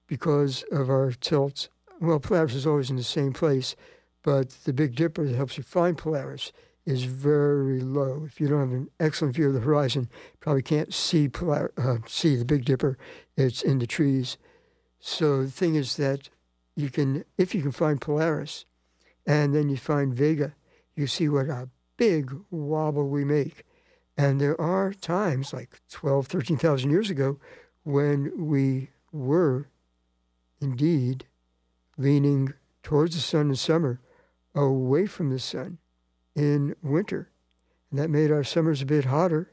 because 0.07 0.63
of 0.71 0.89
our 0.89 1.11
tilts, 1.11 1.69
well, 2.01 2.19
Polaris 2.19 2.55
is 2.55 2.65
always 2.65 2.89
in 2.89 2.95
the 2.95 3.03
same 3.03 3.33
place, 3.33 3.75
but 4.23 4.49
the 4.63 4.73
Big 4.73 4.95
Dipper 4.95 5.27
helps 5.27 5.57
you 5.57 5.63
find 5.63 5.95
Polaris 5.95 6.51
is 6.89 7.03
very 7.03 7.79
low. 7.79 8.23
If 8.25 8.41
you 8.41 8.47
don't 8.47 8.59
have 8.59 8.71
an 8.71 8.89
excellent 8.99 9.35
view 9.35 9.47
of 9.47 9.53
the 9.53 9.59
horizon, 9.59 10.09
probably 10.39 10.63
can't 10.63 10.91
see 10.93 11.29
uh, 11.41 11.97
see 12.07 12.35
the 12.35 12.45
Big 12.45 12.65
Dipper. 12.65 12.97
It's 13.37 13.61
in 13.61 13.77
the 13.77 13.85
trees. 13.85 14.37
So 14.99 15.43
the 15.43 15.51
thing 15.51 15.75
is 15.75 15.97
that 15.97 16.29
you 16.75 16.89
can, 16.89 17.25
if 17.37 17.53
you 17.53 17.61
can 17.61 17.71
find 17.71 18.01
Polaris, 18.01 18.65
and 19.25 19.53
then 19.53 19.69
you 19.69 19.77
find 19.77 20.13
Vega, 20.13 20.55
you 20.95 21.05
see 21.05 21.29
what 21.29 21.47
a 21.47 21.69
big 21.95 22.35
wobble 22.49 23.07
we 23.07 23.23
make. 23.23 23.63
And 24.17 24.41
there 24.41 24.59
are 24.59 24.91
times, 24.91 25.53
like 25.53 25.81
12, 25.91 26.27
13,000 26.27 26.89
years 26.89 27.09
ago, 27.09 27.39
when 27.83 28.47
we 28.47 28.89
were 29.11 29.67
indeed 30.59 31.25
leaning 31.97 32.53
towards 32.81 33.15
the 33.15 33.21
sun 33.21 33.49
in 33.49 33.55
summer, 33.55 34.01
away 34.55 35.05
from 35.05 35.29
the 35.29 35.39
sun 35.39 35.77
in 36.39 36.73
winter. 36.81 37.29
And 37.91 37.99
that 37.99 38.09
made 38.09 38.31
our 38.31 38.43
summers 38.43 38.81
a 38.81 38.85
bit 38.85 39.05
hotter 39.05 39.51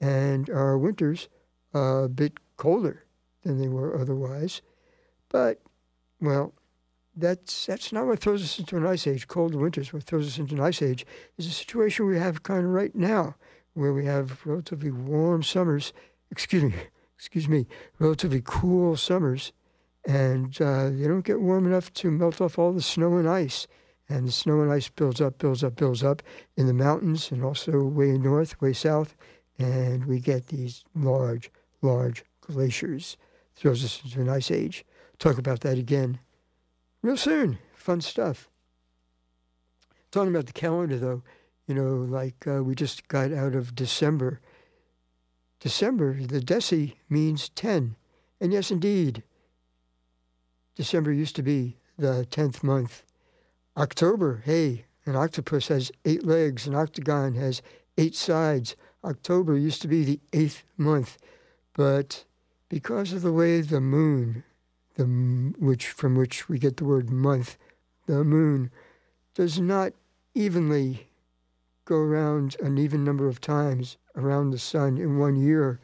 and 0.00 0.50
our 0.50 0.76
winters 0.76 1.28
a 1.72 2.08
bit 2.08 2.34
colder 2.56 3.04
than 3.42 3.58
they 3.58 3.68
were 3.68 3.98
otherwise. 3.98 4.60
But, 5.30 5.62
well, 6.20 6.52
that's, 7.16 7.66
that's 7.66 7.92
not 7.92 8.06
what 8.06 8.18
throws 8.18 8.42
us 8.42 8.58
into 8.58 8.76
an 8.76 8.86
ice 8.86 9.06
age. 9.06 9.28
Cold 9.28 9.54
winters, 9.54 9.92
what 9.92 10.02
throws 10.02 10.26
us 10.26 10.38
into 10.38 10.54
an 10.54 10.60
ice 10.60 10.82
age, 10.82 11.06
is 11.38 11.46
a 11.46 11.50
situation 11.50 12.06
we 12.06 12.18
have 12.18 12.42
kind 12.42 12.64
of 12.64 12.70
right 12.70 12.94
now, 12.94 13.36
where 13.72 13.94
we 13.94 14.04
have 14.04 14.44
relatively 14.44 14.90
warm 14.90 15.42
summers, 15.42 15.94
excuse 16.30 16.62
me, 16.62 16.74
excuse 17.16 17.48
me, 17.48 17.66
relatively 17.98 18.42
cool 18.44 18.96
summers, 18.96 19.52
and 20.06 20.60
uh, 20.60 20.90
they 20.90 21.06
don't 21.06 21.24
get 21.24 21.40
warm 21.40 21.66
enough 21.66 21.92
to 21.94 22.10
melt 22.10 22.40
off 22.42 22.58
all 22.58 22.72
the 22.72 22.82
snow 22.82 23.16
and 23.16 23.28
ice 23.28 23.66
and 24.08 24.26
the 24.26 24.32
snow 24.32 24.60
and 24.60 24.72
ice 24.72 24.88
builds 24.88 25.20
up, 25.20 25.38
builds 25.38 25.64
up, 25.64 25.76
builds 25.76 26.04
up 26.04 26.22
in 26.56 26.66
the 26.66 26.74
mountains 26.74 27.30
and 27.30 27.44
also 27.44 27.82
way 27.82 28.16
north, 28.18 28.60
way 28.60 28.72
south, 28.72 29.16
and 29.58 30.04
we 30.04 30.20
get 30.20 30.48
these 30.48 30.84
large, 30.94 31.50
large 31.82 32.24
glaciers. 32.40 33.16
Throws 33.56 33.84
us 33.84 34.02
into 34.04 34.20
an 34.20 34.28
ice 34.28 34.50
age. 34.50 34.84
Talk 35.18 35.38
about 35.38 35.60
that 35.60 35.78
again 35.78 36.20
real 37.06 37.16
soon. 37.16 37.58
Fun 37.72 38.00
stuff. 38.00 38.48
Talking 40.10 40.34
about 40.34 40.46
the 40.46 40.52
calendar, 40.52 40.98
though, 40.98 41.22
you 41.66 41.74
know, 41.74 41.94
like 41.94 42.46
uh, 42.46 42.62
we 42.62 42.74
just 42.74 43.06
got 43.06 43.32
out 43.32 43.54
of 43.54 43.74
December. 43.74 44.40
December, 45.60 46.14
the 46.14 46.40
deci 46.40 46.96
means 47.08 47.48
10. 47.50 47.96
And 48.40 48.52
yes, 48.52 48.70
indeed, 48.70 49.22
December 50.74 51.12
used 51.12 51.36
to 51.36 51.42
be 51.42 51.76
the 51.96 52.26
10th 52.30 52.62
month 52.62 53.04
October, 53.76 54.42
hey, 54.44 54.86
an 55.04 55.16
octopus 55.16 55.68
has 55.68 55.92
eight 56.04 56.24
legs, 56.24 56.66
an 56.66 56.74
octagon 56.74 57.34
has 57.34 57.60
eight 57.98 58.14
sides. 58.14 58.74
October 59.04 59.56
used 59.56 59.82
to 59.82 59.88
be 59.88 60.02
the 60.02 60.20
eighth 60.32 60.64
month, 60.78 61.18
but 61.74 62.24
because 62.68 63.12
of 63.12 63.22
the 63.22 63.32
way 63.32 63.60
the 63.60 63.80
moon, 63.80 64.44
the 64.96 65.04
which 65.58 65.88
from 65.88 66.16
which 66.16 66.48
we 66.48 66.58
get 66.58 66.78
the 66.78 66.84
word 66.84 67.10
month, 67.10 67.58
the 68.06 68.24
moon 68.24 68.70
does 69.34 69.60
not 69.60 69.92
evenly 70.34 71.08
go 71.84 71.96
around 71.96 72.56
an 72.60 72.78
even 72.78 73.04
number 73.04 73.28
of 73.28 73.40
times 73.40 73.98
around 74.16 74.50
the 74.50 74.58
sun 74.58 74.96
in 74.96 75.18
one 75.18 75.36
year. 75.36 75.78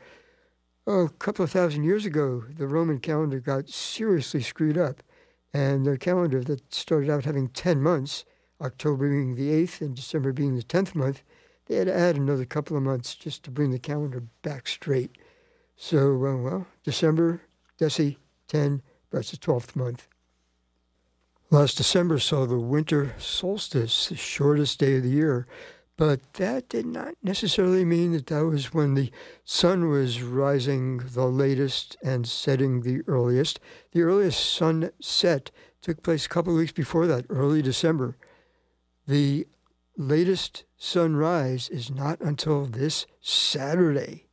Oh, 0.87 1.05
a 1.05 1.11
couple 1.11 1.45
of 1.45 1.51
thousand 1.51 1.85
years 1.85 2.07
ago, 2.07 2.45
the 2.49 2.67
Roman 2.67 2.99
calendar 2.99 3.39
got 3.39 3.69
seriously 3.69 4.41
screwed 4.41 4.79
up. 4.79 5.03
And 5.55 5.85
their 5.85 5.97
calendar 5.97 6.43
that 6.45 6.73
started 6.73 7.11
out 7.11 7.25
having 7.25 7.49
10 7.49 7.83
months, 7.83 8.25
October 8.61 9.11
being 9.11 9.35
the 9.35 9.51
8th 9.51 9.81
and 9.81 9.95
December 9.95 10.33
being 10.33 10.57
the 10.57 10.63
10th 10.63 10.95
month, 10.95 11.23
they 11.67 11.77
had 11.77 11.87
to 11.87 11.97
add 11.97 12.17
another 12.17 12.45
couple 12.45 12.77
of 12.77 12.83
months 12.83 13.15
just 13.15 13.43
to 13.45 13.51
bring 13.51 13.71
the 13.71 13.79
calendar 13.79 14.25
back 14.43 14.67
straight. 14.67 15.17
So, 15.77 16.15
uh, 16.25 16.37
well, 16.37 16.67
December, 16.85 17.43
Deci, 17.79 18.17
10, 18.49 18.83
that's 19.11 19.31
the 19.31 19.37
12th 19.37 19.77
month. 19.77 20.09
Last 21.51 21.77
December 21.77 22.19
saw 22.19 22.47
the 22.47 22.59
winter 22.59 23.15
solstice, 23.19 24.09
the 24.09 24.17
shortest 24.17 24.79
day 24.79 24.97
of 24.97 25.03
the 25.03 25.11
year, 25.11 25.47
but 25.97 26.33
that 26.35 26.69
did 26.69 26.87
not 26.87 27.15
necessarily 27.23 27.85
mean 27.85 28.13
that 28.13 28.27
that 28.27 28.45
was 28.45 28.73
when 28.73 28.95
the 28.95 29.11
sun 29.45 29.89
was 29.89 30.23
rising 30.23 30.99
the 30.99 31.27
latest 31.27 31.97
and 32.03 32.27
setting 32.27 32.81
the 32.81 33.03
earliest. 33.07 33.61
The 33.93 34.03
earliest 34.03 34.53
sunset 34.53 35.51
took 35.81 36.03
place 36.03 36.27
a 36.27 36.31
couple 36.31 36.53
of 36.53 36.59
weeks 36.59 36.73
before 36.73 37.07
that, 37.07 37.27
early 37.29 37.61
December. 37.61 38.17
The 39.07 39.47
latest 39.97 40.65
sunrise 40.77 41.69
is 41.69 41.91
not 41.91 42.21
until 42.21 42.65
this 42.65 43.07
Saturday. 43.21 44.27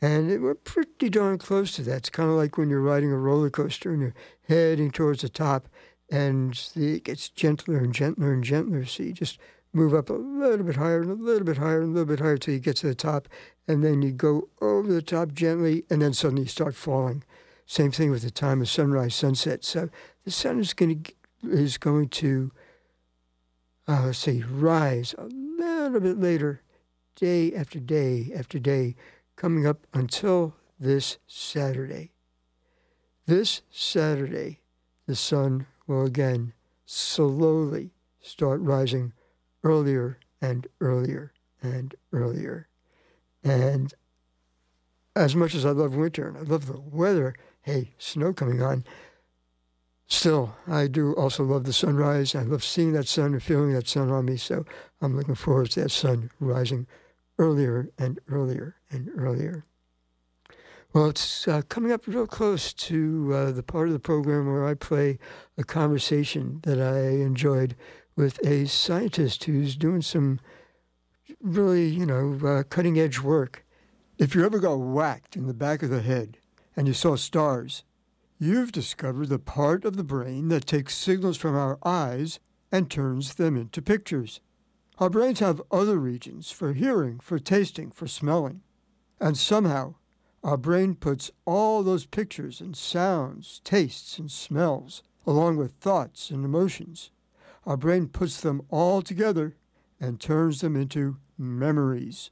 And 0.00 0.42
we're 0.42 0.54
pretty 0.54 1.08
darn 1.08 1.38
close 1.38 1.72
to 1.72 1.82
that. 1.82 1.96
It's 1.96 2.10
kind 2.10 2.28
of 2.28 2.36
like 2.36 2.56
when 2.56 2.70
you're 2.70 2.80
riding 2.80 3.12
a 3.12 3.18
roller 3.18 3.50
coaster 3.50 3.92
and 3.92 4.00
you're 4.00 4.14
heading 4.48 4.90
towards 4.90 5.22
the 5.22 5.28
top, 5.28 5.68
and 6.10 6.58
it 6.76 7.04
gets 7.04 7.28
gentler 7.28 7.78
and 7.78 7.92
gentler 7.92 8.32
and 8.32 8.44
gentler. 8.44 8.84
So 8.84 9.02
you 9.02 9.12
just 9.12 9.38
move 9.72 9.94
up 9.94 10.10
a 10.10 10.14
little 10.14 10.64
bit 10.64 10.76
higher 10.76 11.02
and 11.02 11.10
a 11.10 11.14
little 11.14 11.44
bit 11.44 11.58
higher 11.58 11.82
and 11.82 11.90
a 11.90 11.92
little 11.92 12.16
bit 12.16 12.20
higher 12.20 12.38
till 12.38 12.54
you 12.54 12.60
get 12.60 12.76
to 12.76 12.86
the 12.86 12.94
top, 12.94 13.28
and 13.66 13.84
then 13.84 14.02
you 14.02 14.12
go 14.12 14.48
over 14.60 14.92
the 14.92 15.02
top 15.02 15.32
gently, 15.32 15.84
and 15.90 16.02
then 16.02 16.12
suddenly 16.12 16.42
you 16.42 16.48
start 16.48 16.74
falling. 16.74 17.22
Same 17.66 17.90
thing 17.90 18.10
with 18.10 18.22
the 18.22 18.30
time 18.30 18.62
of 18.62 18.68
sunrise, 18.68 19.14
sunset. 19.14 19.64
So 19.64 19.90
the 20.24 20.30
sun 20.30 20.58
is 20.58 20.72
going 20.72 21.02
to 21.02 21.12
is 21.42 21.78
going 21.78 22.08
to 22.08 22.50
uh, 23.86 24.06
let's 24.06 24.18
say 24.18 24.42
rise 24.50 25.14
a 25.16 25.24
little 25.24 26.00
bit 26.00 26.18
later, 26.18 26.62
day 27.16 27.54
after 27.54 27.80
day 27.80 28.30
after 28.36 28.58
day, 28.58 28.94
coming 29.36 29.66
up 29.66 29.86
until 29.94 30.54
this 30.78 31.18
Saturday. 31.26 32.12
This 33.26 33.62
Saturday, 33.70 34.60
the 35.06 35.16
sun 35.16 35.66
will 35.86 36.04
again 36.04 36.52
slowly 36.84 37.90
start 38.20 38.60
rising 38.60 39.12
earlier 39.62 40.18
and 40.40 40.66
earlier 40.80 41.32
and 41.62 41.94
earlier. 42.12 42.68
And 43.42 43.92
as 45.16 45.34
much 45.34 45.54
as 45.54 45.66
I 45.66 45.70
love 45.70 45.94
winter 45.94 46.28
and 46.28 46.36
I 46.36 46.42
love 46.42 46.66
the 46.66 46.80
weather, 46.80 47.34
hey, 47.62 47.94
snow 47.98 48.32
coming 48.32 48.62
on, 48.62 48.84
still, 50.06 50.56
I 50.66 50.86
do 50.86 51.12
also 51.14 51.44
love 51.44 51.64
the 51.64 51.72
sunrise. 51.72 52.34
I 52.34 52.42
love 52.42 52.64
seeing 52.64 52.92
that 52.92 53.08
sun 53.08 53.32
and 53.32 53.42
feeling 53.42 53.72
that 53.72 53.88
sun 53.88 54.10
on 54.10 54.26
me. 54.26 54.36
So 54.36 54.64
I'm 55.00 55.16
looking 55.16 55.34
forward 55.34 55.70
to 55.72 55.82
that 55.82 55.90
sun 55.90 56.30
rising 56.40 56.86
earlier 57.38 57.90
and 57.98 58.20
earlier 58.28 58.76
and 58.90 59.10
earlier. 59.16 59.64
Well, 60.94 61.10
it's 61.10 61.46
uh, 61.46 61.62
coming 61.68 61.92
up 61.92 62.06
real 62.06 62.26
close 62.26 62.72
to 62.72 63.34
uh, 63.34 63.50
the 63.52 63.62
part 63.62 63.88
of 63.88 63.92
the 63.92 64.00
program 64.00 64.46
where 64.46 64.66
I 64.66 64.72
play 64.72 65.18
a 65.58 65.64
conversation 65.64 66.60
that 66.62 66.80
I 66.80 67.22
enjoyed 67.22 67.76
with 68.18 68.44
a 68.44 68.66
scientist 68.66 69.44
who's 69.44 69.76
doing 69.76 70.02
some 70.02 70.40
really, 71.40 71.86
you 71.86 72.04
know, 72.04 72.36
uh, 72.44 72.64
cutting 72.64 72.98
edge 72.98 73.20
work. 73.20 73.64
If 74.18 74.34
you 74.34 74.44
ever 74.44 74.58
got 74.58 74.80
whacked 74.80 75.36
in 75.36 75.46
the 75.46 75.54
back 75.54 75.84
of 75.84 75.90
the 75.90 76.02
head 76.02 76.36
and 76.76 76.88
you 76.88 76.94
saw 76.94 77.14
stars, 77.14 77.84
you've 78.36 78.72
discovered 78.72 79.28
the 79.28 79.38
part 79.38 79.84
of 79.84 79.96
the 79.96 80.02
brain 80.02 80.48
that 80.48 80.66
takes 80.66 80.96
signals 80.96 81.36
from 81.36 81.54
our 81.54 81.78
eyes 81.84 82.40
and 82.72 82.90
turns 82.90 83.36
them 83.36 83.56
into 83.56 83.80
pictures. 83.80 84.40
Our 84.98 85.10
brains 85.10 85.38
have 85.38 85.62
other 85.70 85.98
regions 86.00 86.50
for 86.50 86.72
hearing, 86.72 87.20
for 87.20 87.38
tasting, 87.38 87.92
for 87.92 88.08
smelling. 88.08 88.62
And 89.20 89.38
somehow, 89.38 89.94
our 90.42 90.56
brain 90.56 90.96
puts 90.96 91.30
all 91.44 91.84
those 91.84 92.04
pictures 92.04 92.60
and 92.60 92.76
sounds, 92.76 93.60
tastes 93.62 94.18
and 94.18 94.28
smells, 94.28 95.04
along 95.24 95.56
with 95.56 95.74
thoughts 95.74 96.30
and 96.30 96.44
emotions. 96.44 97.12
Our 97.68 97.76
brain 97.76 98.08
puts 98.08 98.40
them 98.40 98.62
all 98.70 99.02
together 99.02 99.54
and 100.00 100.18
turns 100.18 100.62
them 100.62 100.74
into 100.74 101.18
memories. 101.36 102.30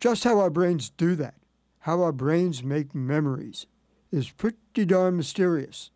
Just 0.00 0.24
how 0.24 0.40
our 0.40 0.50
brains 0.50 0.90
do 0.90 1.14
that, 1.14 1.36
how 1.78 2.02
our 2.02 2.10
brains 2.10 2.64
make 2.64 2.92
memories, 2.92 3.66
is 4.10 4.32
pretty 4.32 4.84
darn 4.84 5.16
mysterious. 5.16 5.92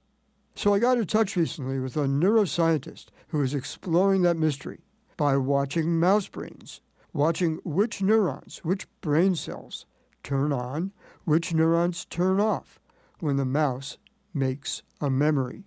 So 0.54 0.73
I 0.73 0.78
got 0.78 0.99
in 0.99 1.06
touch 1.06 1.34
recently 1.34 1.80
with 1.80 1.96
a 1.96 2.06
neuroscientist 2.06 3.06
who 3.30 3.42
is 3.42 3.54
exploring 3.54 4.23
that 4.23 4.37
mystery 4.37 4.82
by 5.16 5.37
watching 5.37 5.99
mouse 5.99 6.28
brains, 6.28 6.80
watching 7.12 7.58
which 7.64 8.02
neurons, 8.02 8.58
which 8.58 8.87
brain 9.00 9.34
cells 9.34 9.84
turn 10.23 10.52
on, 10.52 10.92
which 11.25 11.52
neurons 11.52 12.04
turn 12.04 12.38
off 12.38 12.78
when 13.18 13.37
the 13.37 13.44
mouse 13.44 13.99
makes 14.32 14.84
a 15.00 15.11
memory. 15.11 15.64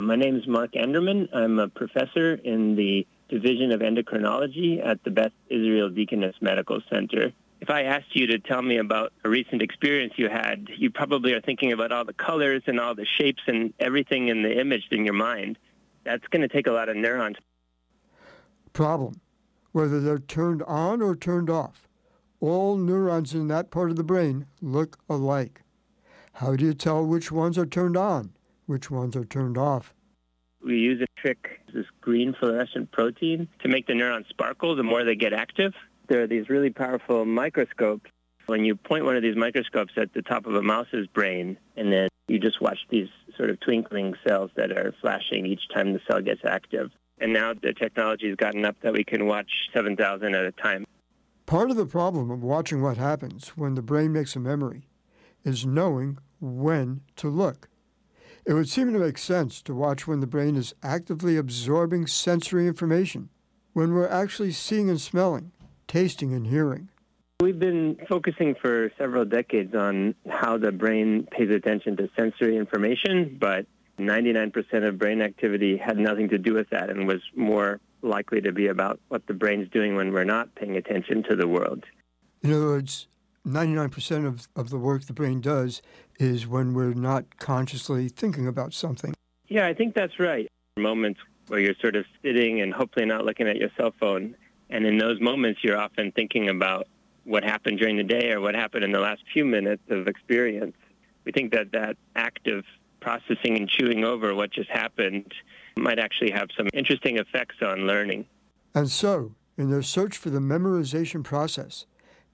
My 0.00 0.16
name 0.16 0.36
is 0.36 0.46
Mark 0.46 0.72
Andermann. 0.72 1.28
I'm 1.34 1.58
a 1.58 1.68
professor 1.68 2.34
in 2.34 2.76
the 2.76 3.06
Division 3.28 3.72
of 3.72 3.80
Endocrinology 3.80 4.84
at 4.84 5.02
the 5.04 5.10
Beth 5.10 5.32
Israel 5.48 5.88
Deaconess 5.88 6.34
Medical 6.40 6.80
Center. 6.90 7.32
If 7.60 7.70
I 7.70 7.84
asked 7.84 8.14
you 8.14 8.26
to 8.26 8.38
tell 8.38 8.60
me 8.60 8.78
about 8.78 9.12
a 9.24 9.28
recent 9.28 9.62
experience 9.62 10.14
you 10.16 10.28
had, 10.28 10.68
you 10.76 10.90
probably 10.90 11.32
are 11.32 11.40
thinking 11.40 11.72
about 11.72 11.92
all 11.92 12.04
the 12.04 12.12
colors 12.12 12.62
and 12.66 12.78
all 12.78 12.94
the 12.94 13.06
shapes 13.06 13.42
and 13.46 13.72
everything 13.80 14.28
in 14.28 14.42
the 14.42 14.60
image 14.60 14.88
in 14.90 15.04
your 15.04 15.14
mind. 15.14 15.58
That's 16.04 16.26
going 16.28 16.42
to 16.42 16.48
take 16.48 16.66
a 16.66 16.72
lot 16.72 16.88
of 16.88 16.96
neurons. 16.96 17.36
Problem 18.72 19.20
whether 19.74 20.00
they're 20.00 20.20
turned 20.20 20.62
on 20.62 21.02
or 21.02 21.16
turned 21.16 21.50
off. 21.50 21.88
All 22.38 22.76
neurons 22.76 23.34
in 23.34 23.48
that 23.48 23.72
part 23.72 23.90
of 23.90 23.96
the 23.96 24.04
brain 24.04 24.46
look 24.62 24.98
alike. 25.10 25.62
How 26.34 26.54
do 26.54 26.64
you 26.64 26.74
tell 26.74 27.04
which 27.04 27.32
ones 27.32 27.58
are 27.58 27.66
turned 27.66 27.96
on, 27.96 28.34
which 28.66 28.90
ones 28.90 29.16
are 29.16 29.24
turned 29.24 29.58
off? 29.58 29.94
We 30.64 30.78
use 30.78 31.02
a 31.02 31.20
trick, 31.20 31.60
this 31.72 31.86
green 32.00 32.34
fluorescent 32.38 32.90
protein, 32.90 33.48
to 33.60 33.68
make 33.68 33.86
the 33.86 33.94
neurons 33.94 34.26
sparkle 34.30 34.74
the 34.74 34.82
more 34.82 35.04
they 35.04 35.14
get 35.14 35.32
active. 35.32 35.74
There 36.08 36.22
are 36.22 36.26
these 36.26 36.48
really 36.48 36.70
powerful 36.70 37.24
microscopes. 37.24 38.10
When 38.46 38.64
you 38.64 38.76
point 38.76 39.04
one 39.04 39.16
of 39.16 39.22
these 39.22 39.36
microscopes 39.36 39.94
at 39.96 40.12
the 40.14 40.22
top 40.22 40.46
of 40.46 40.54
a 40.54 40.62
mouse's 40.62 41.06
brain, 41.06 41.58
and 41.76 41.92
then 41.92 42.08
you 42.28 42.38
just 42.38 42.60
watch 42.60 42.78
these 42.90 43.08
sort 43.36 43.50
of 43.50 43.60
twinkling 43.60 44.14
cells 44.26 44.50
that 44.56 44.70
are 44.70 44.94
flashing 45.00 45.46
each 45.46 45.68
time 45.72 45.92
the 45.92 46.00
cell 46.08 46.20
gets 46.20 46.42
active. 46.44 46.90
And 47.18 47.32
now 47.32 47.54
the 47.54 47.72
technology 47.72 48.28
has 48.28 48.36
gotten 48.36 48.64
up 48.64 48.76
that 48.82 48.92
we 48.92 49.04
can 49.04 49.26
watch 49.26 49.50
7,000 49.72 50.34
at 50.34 50.44
a 50.44 50.52
time. 50.52 50.84
Part 51.46 51.70
of 51.70 51.76
the 51.76 51.86
problem 51.86 52.30
of 52.30 52.42
watching 52.42 52.80
what 52.80 52.96
happens 52.96 53.48
when 53.50 53.74
the 53.74 53.82
brain 53.82 54.12
makes 54.12 54.34
a 54.34 54.40
memory 54.40 54.88
is 55.44 55.66
knowing 55.66 56.18
when 56.40 57.02
to 57.16 57.28
look. 57.28 57.68
It 58.46 58.52
would 58.52 58.68
seem 58.68 58.92
to 58.92 58.98
make 58.98 59.16
sense 59.16 59.62
to 59.62 59.74
watch 59.74 60.06
when 60.06 60.20
the 60.20 60.26
brain 60.26 60.56
is 60.56 60.74
actively 60.82 61.38
absorbing 61.38 62.06
sensory 62.06 62.66
information, 62.66 63.30
when 63.72 63.94
we're 63.94 64.08
actually 64.08 64.52
seeing 64.52 64.90
and 64.90 65.00
smelling, 65.00 65.52
tasting 65.88 66.34
and 66.34 66.46
hearing. 66.46 66.90
We've 67.40 67.58
been 67.58 67.96
focusing 68.06 68.54
for 68.54 68.92
several 68.98 69.24
decades 69.24 69.74
on 69.74 70.14
how 70.28 70.58
the 70.58 70.72
brain 70.72 71.26
pays 71.30 71.50
attention 71.50 71.96
to 71.96 72.10
sensory 72.16 72.56
information, 72.56 73.38
but 73.40 73.66
99% 73.98 74.86
of 74.86 74.98
brain 74.98 75.22
activity 75.22 75.78
had 75.78 75.96
nothing 75.96 76.28
to 76.28 76.38
do 76.38 76.52
with 76.52 76.68
that 76.70 76.90
and 76.90 77.08
was 77.08 77.22
more 77.34 77.80
likely 78.02 78.42
to 78.42 78.52
be 78.52 78.66
about 78.66 79.00
what 79.08 79.26
the 79.26 79.34
brain's 79.34 79.70
doing 79.70 79.96
when 79.96 80.12
we're 80.12 80.24
not 80.24 80.54
paying 80.54 80.76
attention 80.76 81.22
to 81.30 81.36
the 81.36 81.48
world. 81.48 81.84
In 82.42 82.52
other 82.52 82.66
words, 82.66 83.06
99% 83.46 84.26
of, 84.26 84.48
of 84.56 84.70
the 84.70 84.78
work 84.78 85.04
the 85.04 85.12
brain 85.12 85.40
does 85.40 85.82
is 86.18 86.46
when 86.46 86.74
we're 86.74 86.94
not 86.94 87.38
consciously 87.38 88.08
thinking 88.08 88.46
about 88.46 88.72
something. 88.72 89.14
Yeah, 89.48 89.66
I 89.66 89.74
think 89.74 89.94
that's 89.94 90.18
right. 90.18 90.48
Moments 90.78 91.20
where 91.48 91.60
you're 91.60 91.74
sort 91.80 91.96
of 91.96 92.06
sitting 92.22 92.62
and 92.62 92.72
hopefully 92.72 93.04
not 93.04 93.24
looking 93.24 93.46
at 93.46 93.56
your 93.56 93.68
cell 93.76 93.92
phone. 94.00 94.34
And 94.70 94.86
in 94.86 94.98
those 94.98 95.20
moments, 95.20 95.60
you're 95.62 95.76
often 95.76 96.10
thinking 96.12 96.48
about 96.48 96.86
what 97.24 97.44
happened 97.44 97.78
during 97.78 97.96
the 97.96 98.04
day 98.04 98.32
or 98.32 98.40
what 98.40 98.54
happened 98.54 98.84
in 98.84 98.92
the 98.92 99.00
last 99.00 99.22
few 99.32 99.44
minutes 99.44 99.82
of 99.90 100.08
experience. 100.08 100.76
We 101.24 101.32
think 101.32 101.52
that 101.52 101.72
that 101.72 101.96
active 102.16 102.64
processing 103.00 103.56
and 103.56 103.68
chewing 103.68 104.04
over 104.04 104.34
what 104.34 104.50
just 104.50 104.70
happened 104.70 105.32
might 105.76 105.98
actually 105.98 106.30
have 106.30 106.48
some 106.56 106.68
interesting 106.72 107.18
effects 107.18 107.56
on 107.62 107.86
learning. 107.86 108.26
And 108.74 108.90
so, 108.90 109.34
in 109.56 109.70
their 109.70 109.82
search 109.82 110.16
for 110.16 110.30
the 110.30 110.38
memorization 110.38 111.22
process, 111.22 111.86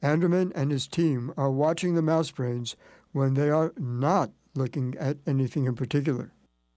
Andermann 0.02 0.52
and 0.54 0.70
his 0.70 0.86
team 0.86 1.32
are 1.36 1.50
watching 1.50 1.94
the 1.94 2.02
mouse 2.02 2.30
brains 2.30 2.76
when 3.12 3.34
they 3.34 3.50
are 3.50 3.72
not 3.76 4.30
looking 4.54 4.96
at 4.98 5.18
anything 5.26 5.66
in 5.66 5.74
particular. 5.74 6.32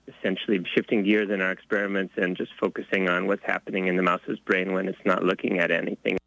Essentially, 0.08 0.60
shifting 0.76 1.04
gears 1.04 1.30
in 1.30 1.42
our 1.42 1.52
experiments 1.52 2.14
and 2.18 2.36
just 2.36 2.52
focusing 2.60 3.10
on 3.10 3.28
what's 3.28 3.46
happening 3.46 3.88
in 3.88 3.96
the 3.96 4.04
mouse's 4.04 4.40
brain 4.40 4.74
when 4.74 4.88
it's 4.88 5.06
not 5.06 5.24
looking 5.24 5.60
at 5.60 5.72
anything. 5.72 6.18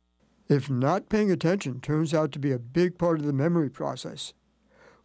If 0.49 0.71
not 0.71 1.09
paying 1.09 1.31
attention 1.31 1.81
turns 1.81 2.15
out 2.15 2.33
to 2.33 2.39
be 2.39 2.53
a 2.53 2.59
big 2.59 2.99
part 2.99 3.19
of 3.19 3.27
the 3.27 3.33
memory 3.33 3.69
process, 3.69 4.33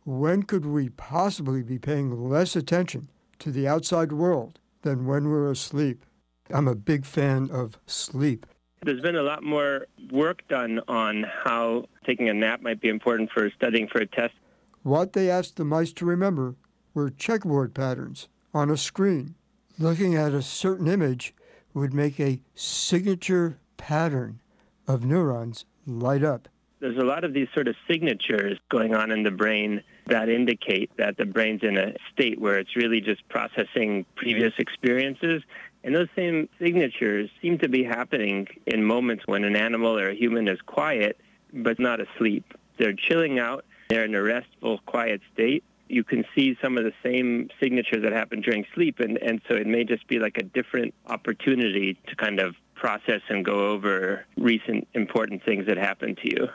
when 0.04 0.44
could 0.44 0.66
we 0.66 0.90
possibly 0.90 1.64
be 1.64 1.80
paying 1.80 2.30
less 2.30 2.56
attention 2.56 3.10
to 3.40 3.52
the 3.52 3.68
outside 3.68 4.12
world 4.12 4.60
than 4.84 5.06
when 5.06 5.30
we're 5.30 5.52
asleep? 5.52 6.06
I'm 6.50 6.68
a 6.68 6.76
big 6.76 7.06
fan 7.06 7.50
of 7.52 7.78
sleep. 7.86 8.46
There's 8.84 9.02
been 9.02 9.16
a 9.16 9.22
lot 9.22 9.44
more 9.44 9.86
work 10.12 10.42
done 10.48 10.82
on 10.88 11.24
how 11.44 11.86
taking 12.04 12.30
a 12.30 12.34
nap 12.34 12.64
might 12.64 12.82
be 12.82 12.90
important 12.90 13.30
for 13.32 13.48
studying 13.52 13.88
for 13.88 14.00
a 14.00 14.08
test. 14.08 14.34
What 14.82 15.14
they 15.14 15.30
asked 15.30 15.58
the 15.58 15.66
mice 15.66 15.94
to 15.94 16.06
remember 16.06 16.56
were 16.96 17.12
checkerboard 17.12 17.76
patterns 17.76 18.28
on 18.56 18.72
a 18.72 18.78
screen. 18.78 19.36
Looking 19.78 20.16
at 20.16 20.34
a 20.34 20.42
certain 20.42 20.88
image 20.88 21.36
would 21.76 21.94
make 21.94 22.20
a 22.20 22.42
signature 22.56 23.60
pattern 23.78 24.40
of 24.88 25.06
neurons 25.06 25.66
light 25.86 26.24
up. 26.24 26.48
There's 26.80 26.98
a 26.98 27.06
lot 27.06 27.24
of 27.24 27.36
these 27.36 27.50
sort 27.54 27.68
of 27.68 27.76
signatures 27.88 28.58
going 28.70 28.96
on 28.96 29.12
in 29.12 29.22
the 29.22 29.30
brain 29.30 29.84
that 30.08 30.28
indicate 30.28 30.90
that 30.98 31.18
the 31.18 31.26
brain's 31.26 31.62
in 31.62 31.78
a 31.78 31.94
state 32.12 32.42
where 32.42 32.58
it's 32.58 32.76
really 32.76 33.00
just 33.00 33.30
processing 33.30 34.08
previous 34.16 34.54
experiences. 34.58 35.44
And 35.84 35.96
those 35.96 36.08
same 36.16 36.48
signatures 36.60 37.30
seem 37.42 37.58
to 37.60 37.70
be 37.70 37.84
happening 37.84 38.48
in 38.68 38.84
moments 38.84 39.26
when 39.26 39.44
an 39.44 39.56
animal 39.56 39.98
or 39.98 40.10
a 40.10 40.16
human 40.16 40.48
is 40.48 40.60
quiet 40.62 41.20
but 41.54 41.80
not 41.80 42.00
asleep. 42.00 42.54
They're 42.78 42.94
chilling 42.94 43.40
out, 43.40 43.66
they're 43.90 44.06
in 44.06 44.16
a 44.16 44.22
restful, 44.22 44.80
quiet 44.86 45.22
state. 45.34 45.64
You 45.90 46.06
can 46.06 46.24
see 46.34 46.58
some 46.62 46.78
of 46.78 46.86
the 46.86 46.94
same 47.04 47.50
signatures 47.62 48.04
that 48.04 48.14
happen 48.14 48.40
during 48.40 48.66
sleep, 48.74 49.02
and, 49.02 49.18
and 49.18 49.42
so 49.50 49.56
it 49.56 49.68
may 49.68 49.84
just 49.84 50.08
be 50.08 50.20
like 50.20 50.38
a 50.38 50.44
different 50.44 50.94
opportunity 51.08 52.00
to 52.08 52.16
kind 52.16 52.40
of 52.40 52.56
process 52.76 53.20
and 53.28 53.44
go 53.44 53.68
over 53.68 54.26
recent 54.38 54.88
important 54.94 55.44
things 55.44 55.68
that 55.68 55.78
happened 55.78 56.18
to 56.24 56.30
you 56.30 56.48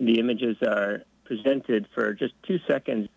the 0.00 0.18
images 0.18 0.56
are 0.66 1.02
presented 1.24 1.86
for 1.94 2.14
just 2.14 2.32
two 2.46 2.58
seconds. 2.66 3.08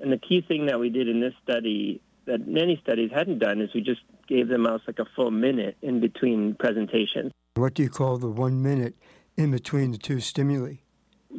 And 0.00 0.12
the 0.12 0.18
key 0.18 0.40
thing 0.46 0.66
that 0.66 0.78
we 0.78 0.88
did 0.88 1.08
in 1.08 1.20
this 1.20 1.34
study 1.42 2.00
that 2.26 2.46
many 2.46 2.78
studies 2.82 3.10
hadn't 3.12 3.40
done 3.40 3.60
is 3.60 3.70
we 3.74 3.80
just 3.80 4.02
gave 4.28 4.48
the 4.48 4.58
mouse 4.58 4.82
like 4.86 4.98
a 4.98 5.06
full 5.16 5.30
minute 5.30 5.76
in 5.82 6.00
between 6.00 6.54
presentations. 6.54 7.32
What 7.54 7.74
do 7.74 7.82
you 7.82 7.90
call 7.90 8.18
the 8.18 8.28
one 8.28 8.62
minute 8.62 8.94
in 9.36 9.50
between 9.50 9.92
the 9.92 9.98
two 9.98 10.20
stimuli? 10.20 10.74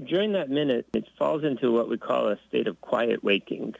During 0.08 0.34
that 0.34 0.49
minute, 0.49 0.88
it 0.93 1.06
falls 1.17 1.43
into 1.43 1.71
what 1.71 1.89
we 1.89 1.97
call 1.97 2.28
a 2.28 2.38
state 2.47 2.67
of 2.67 2.80
quiet 2.82 3.23
waking. 3.23 3.75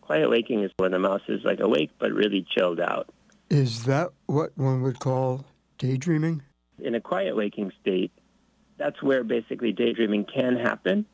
Quiet 0.00 0.28
waking 0.28 0.62
is 0.62 0.70
when 0.76 0.92
the 0.92 0.98
mouse 0.98 1.22
is 1.28 1.44
like 1.44 1.60
awake 1.60 1.90
but 1.98 2.12
really 2.12 2.46
chilled 2.48 2.80
out. 2.80 3.08
Is 3.50 3.84
that 3.84 4.10
what 4.26 4.56
one 4.56 4.82
would 4.82 4.98
call 4.98 5.44
daydreaming? 5.78 6.42
In 6.78 6.94
a 6.94 7.00
quiet 7.00 7.36
waking 7.36 7.72
state, 7.80 8.12
that's 8.76 9.02
where 9.02 9.22
basically 9.22 9.72
daydreaming 9.72 10.24
can 10.24 10.56
happen. 10.56 11.06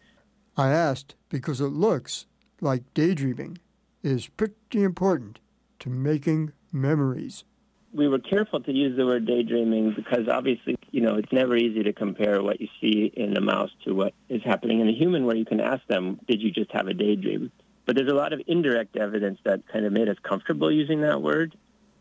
I 0.57 0.73
asked 0.73 1.15
because 1.29 1.61
it 1.61 1.69
looks 1.69 2.27
like 2.61 2.83
daydreaming 2.95 3.59
is 4.03 4.27
pretty 4.27 4.83
important 4.83 5.39
to 5.81 5.91
making 5.91 6.53
memories. 6.72 7.44
we 7.92 8.06
were 8.06 8.20
careful 8.20 8.61
to 8.61 8.72
use 8.72 8.96
the 8.96 9.04
word 9.04 9.26
daydreaming 9.26 9.92
because 9.96 10.28
obviously, 10.28 10.76
you 10.92 11.00
know, 11.00 11.16
it's 11.16 11.33
never 11.33 11.56
easy 11.56 11.83
to 11.83 11.92
compare 11.92 12.40
what 12.40 12.61
you 12.61 12.68
see 12.80 13.12
in 13.16 13.37
a 13.37 13.40
mouse 13.40 13.70
to 13.85 13.92
what 13.92 14.14
is 14.28 14.42
happening 14.44 14.78
in 14.80 14.88
a 14.88 14.92
human 14.92 15.26
where 15.26 15.35
you 15.35 15.44
can 15.44 15.61
ask 15.61 15.85
them, 15.88 16.20
did 16.28 16.40
you 16.40 16.52
just 16.52 16.70
have 16.70 16.87
a 16.87 16.94
daydream? 16.94 17.50
But 17.87 17.96
there's 17.96 18.11
a 18.11 18.14
lot 18.14 18.33
of 18.33 18.40
indirect 18.46 18.96
evidence 18.96 19.40
that 19.44 19.66
kind 19.72 19.85
of 19.85 19.92
made 19.92 20.09
us 20.09 20.16
comfortable 20.22 20.70
using 20.70 21.00
that 21.00 21.20
word. 21.20 21.56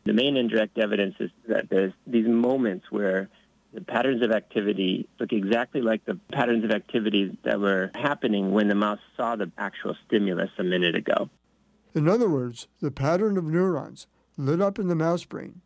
The 0.05 0.13
main 0.13 0.37
indirect 0.37 0.77
evidence 0.77 1.15
is 1.19 1.31
that 1.47 1.69
there's 1.69 1.93
these 2.05 2.27
moments 2.27 2.85
where 2.91 3.29
the 3.73 3.81
patterns 3.81 4.21
of 4.21 4.31
activity 4.31 5.07
look 5.19 5.33
exactly 5.33 5.81
like 5.81 6.05
the 6.05 6.19
patterns 6.31 6.63
of 6.63 6.71
activity 6.71 7.35
that 7.43 7.59
were 7.59 7.89
happening 7.95 8.51
when 8.51 8.67
the 8.67 8.75
mouse 8.75 8.99
saw 9.17 9.35
the 9.35 9.51
actual 9.57 9.95
stimulus 10.05 10.51
a 10.59 10.63
minute 10.63 10.95
ago. 10.95 11.29
In 11.95 12.07
other 12.07 12.29
words, 12.29 12.67
the 12.79 12.91
pattern 12.91 13.37
of 13.37 13.45
neurons 13.45 14.05
lit 14.39 14.61
up 14.61 14.79
in 14.79 14.87
the 14.87 14.95
mouse 14.95 15.25
brain, 15.25 15.61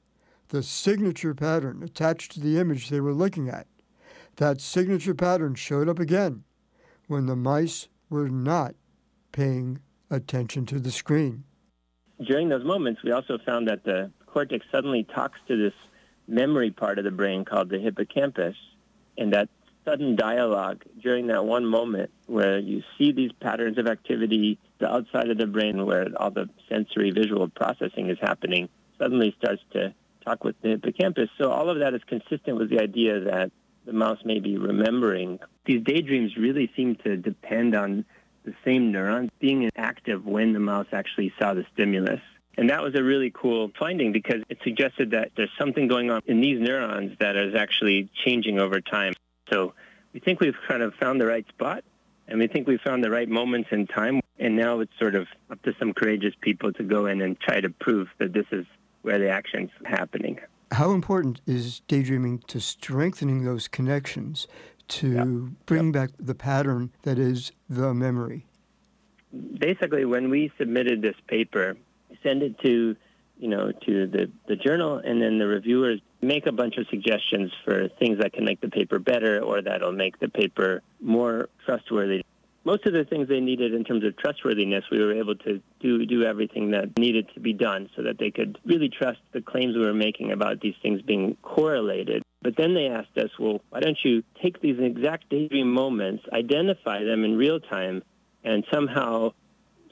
the 0.50 0.64
signature 0.64 1.34
pattern 1.34 1.84
attached 1.84 2.32
to 2.32 2.40
the 2.40 2.60
image 2.60 2.90
they 2.90 3.00
were 3.00 3.14
looking 3.14 3.48
at, 3.48 3.68
that 4.38 4.60
signature 4.60 5.14
pattern 5.14 5.56
showed 5.56 5.88
up 5.88 6.00
again 6.00 6.44
when 7.08 7.28
the 7.28 7.36
mice 7.36 7.88
were 8.10 8.30
not 8.30 8.76
paying 9.32 9.80
attention 10.10 10.66
to 10.66 10.80
the 10.80 10.92
screen. 10.92 11.44
During 12.26 12.50
those 12.50 12.64
moments, 12.64 13.04
we 13.04 13.12
also 13.12 13.38
found 13.38 13.68
that 13.68 13.84
the 13.84 14.12
cortex 14.26 14.66
suddenly 14.72 15.04
talks 15.04 15.40
to 15.48 15.56
this 15.56 15.74
memory 16.28 16.72
part 16.72 16.98
of 16.98 17.04
the 17.04 17.12
brain 17.12 17.46
called 17.46 17.70
the 17.70 17.80
hippocampus. 17.80 18.56
And 19.18 19.34
that 19.34 19.50
sudden 19.86 20.16
dialogue 20.16 20.84
during 21.02 21.28
that 21.28 21.46
one 21.46 21.66
moment 21.66 22.10
where 22.28 22.58
you 22.58 22.82
see 22.98 23.12
these 23.12 23.32
patterns 23.40 23.78
of 23.78 23.88
activity, 23.88 24.58
the 24.84 24.94
outside 24.94 25.30
of 25.30 25.38
the 25.38 25.48
brain 25.48 25.86
where 25.86 26.08
all 26.18 26.30
the 26.30 26.50
sensory 26.68 27.12
visual 27.12 27.48
processing 27.48 28.10
is 28.10 28.18
happening, 28.22 28.68
suddenly 29.00 29.34
starts 29.40 29.62
to 29.72 29.94
talk 30.26 30.44
with 30.44 30.56
the 30.62 30.70
hippocampus. 30.70 31.30
So 31.38 31.52
all 31.52 31.70
of 31.70 31.80
that 31.80 31.94
is 31.94 32.02
consistent 32.06 32.58
with 32.58 32.70
the 32.70 32.82
idea 32.82 33.22
that 33.22 33.52
the 33.86 33.94
mouse 33.94 34.20
may 34.26 34.40
be 34.40 34.58
remembering. 34.58 35.40
These 35.66 35.84
daydreams 35.84 36.36
really 36.36 36.70
seem 36.76 36.98
to 37.06 37.16
depend 37.16 37.76
on 37.76 38.04
the 38.44 38.54
same 38.66 38.92
neurons 38.92 39.32
being 39.40 39.70
active 39.78 40.26
when 40.26 40.52
the 40.52 40.60
mouse 40.60 40.88
actually 40.92 41.34
saw 41.40 41.54
the 41.54 41.66
stimulus. 41.74 42.20
And 42.58 42.70
that 42.70 42.84
was 42.84 42.94
a 42.96 43.04
really 43.04 43.32
cool 43.34 43.72
finding 43.80 44.12
because 44.12 44.42
it 44.50 44.58
suggested 44.66 45.12
that 45.12 45.32
there's 45.38 45.52
something 45.58 45.88
going 45.88 46.12
on 46.12 46.22
in 46.26 46.42
these 46.42 46.60
neurons 46.60 47.18
that 47.20 47.38
is 47.38 47.56
actually 47.56 48.10
changing 48.26 48.60
over 48.60 48.82
time. 48.82 49.14
So 49.50 49.74
we 50.14 50.20
think 50.20 50.42
we've 50.42 50.60
kind 50.68 50.84
of 50.84 50.94
found 50.96 51.22
the 51.22 51.26
right 51.26 51.48
spot 51.48 51.86
and 52.28 52.40
we 52.40 52.48
think 52.48 52.68
we 52.68 52.78
found 52.78 53.04
the 53.04 53.10
right 53.10 53.30
moments 53.30 53.70
in 53.72 53.88
time. 53.88 54.22
And 54.40 54.56
now 54.56 54.80
it's 54.80 54.92
sort 55.00 55.16
of 55.16 55.28
up 55.52 55.62
to 55.64 55.74
some 55.78 55.94
courageous 55.94 56.34
people 56.42 56.74
to 56.74 56.84
go 56.84 57.06
in 57.06 57.22
and 57.22 57.40
try 57.40 57.62
to 57.62 57.70
prove 57.70 58.08
that 58.18 58.34
this 58.34 58.46
is 58.52 58.66
where 59.04 59.20
the 59.20 59.30
action's 59.30 59.70
happening. 59.86 60.40
How 60.72 60.92
important 60.92 61.42
is 61.46 61.82
daydreaming 61.82 62.40
to 62.48 62.60
strengthening 62.60 63.46
those 63.46 63.68
connections 63.68 64.48
to 64.88 65.12
yep. 65.12 65.28
bring 65.66 65.86
yep. 65.86 65.94
back 65.94 66.10
the 66.20 66.36
pattern 66.36 66.92
that 67.04 67.20
is 67.20 67.52
the 67.70 67.94
memory? 67.94 68.46
Basically, 69.60 70.06
when 70.06 70.30
we 70.30 70.52
submitted 70.58 71.02
this 71.02 71.16
paper, 71.28 71.78
send 72.24 72.42
it 72.44 72.60
to, 72.60 72.96
you 73.38 73.48
know, 73.48 73.72
to 73.72 74.08
the, 74.08 74.32
the 74.48 74.56
journal, 74.56 74.98
and 74.98 75.22
then 75.22 75.38
the 75.38 75.48
reviewers 75.48 76.02
make 76.24 76.46
a 76.46 76.52
bunch 76.52 76.78
of 76.78 76.88
suggestions 76.90 77.52
for 77.64 77.88
things 78.00 78.20
that 78.20 78.34
can 78.34 78.46
make 78.46 78.62
the 78.62 78.70
paper 78.70 79.00
better 79.00 79.42
or 79.42 79.62
that'll 79.62 79.92
make 79.92 80.20
the 80.20 80.30
paper 80.30 80.82
more 81.02 81.50
trustworthy. 81.66 82.24
Most 82.66 82.86
of 82.86 82.94
the 82.94 83.04
things 83.04 83.28
they 83.28 83.42
needed 83.42 83.74
in 83.74 83.84
terms 83.84 84.06
of 84.06 84.16
trustworthiness, 84.16 84.86
we 84.90 85.04
were 85.04 85.14
able 85.14 85.36
to 85.36 85.62
do 85.82 86.06
do 86.06 86.24
everything 86.24 86.72
that 86.72 86.98
needed 86.98 87.28
to 87.34 87.42
be 87.42 87.52
done 87.52 87.90
so 87.96 88.04
that 88.04 88.18
they 88.18 88.32
could 88.32 88.58
really 88.66 88.88
trust 88.88 89.20
the 89.34 89.42
claims 89.42 89.76
we 89.76 89.86
were 89.86 89.94
making 89.94 90.32
about 90.32 90.62
these 90.62 90.76
things 90.82 91.02
being 91.02 91.36
correlated. 91.42 92.24
But 92.42 92.56
then 92.56 92.74
they 92.74 92.88
asked 92.88 93.18
us, 93.18 93.30
well, 93.38 93.60
why 93.70 93.82
don't 93.82 93.98
you 94.04 94.24
take 94.42 94.62
these 94.62 94.80
exact 94.80 95.30
daydream 95.30 95.72
moments, 95.72 96.24
identify 96.32 97.04
them 97.04 97.26
in 97.26 97.38
real 97.38 97.60
time, 97.60 98.02
and 98.46 98.66
somehow 98.72 99.34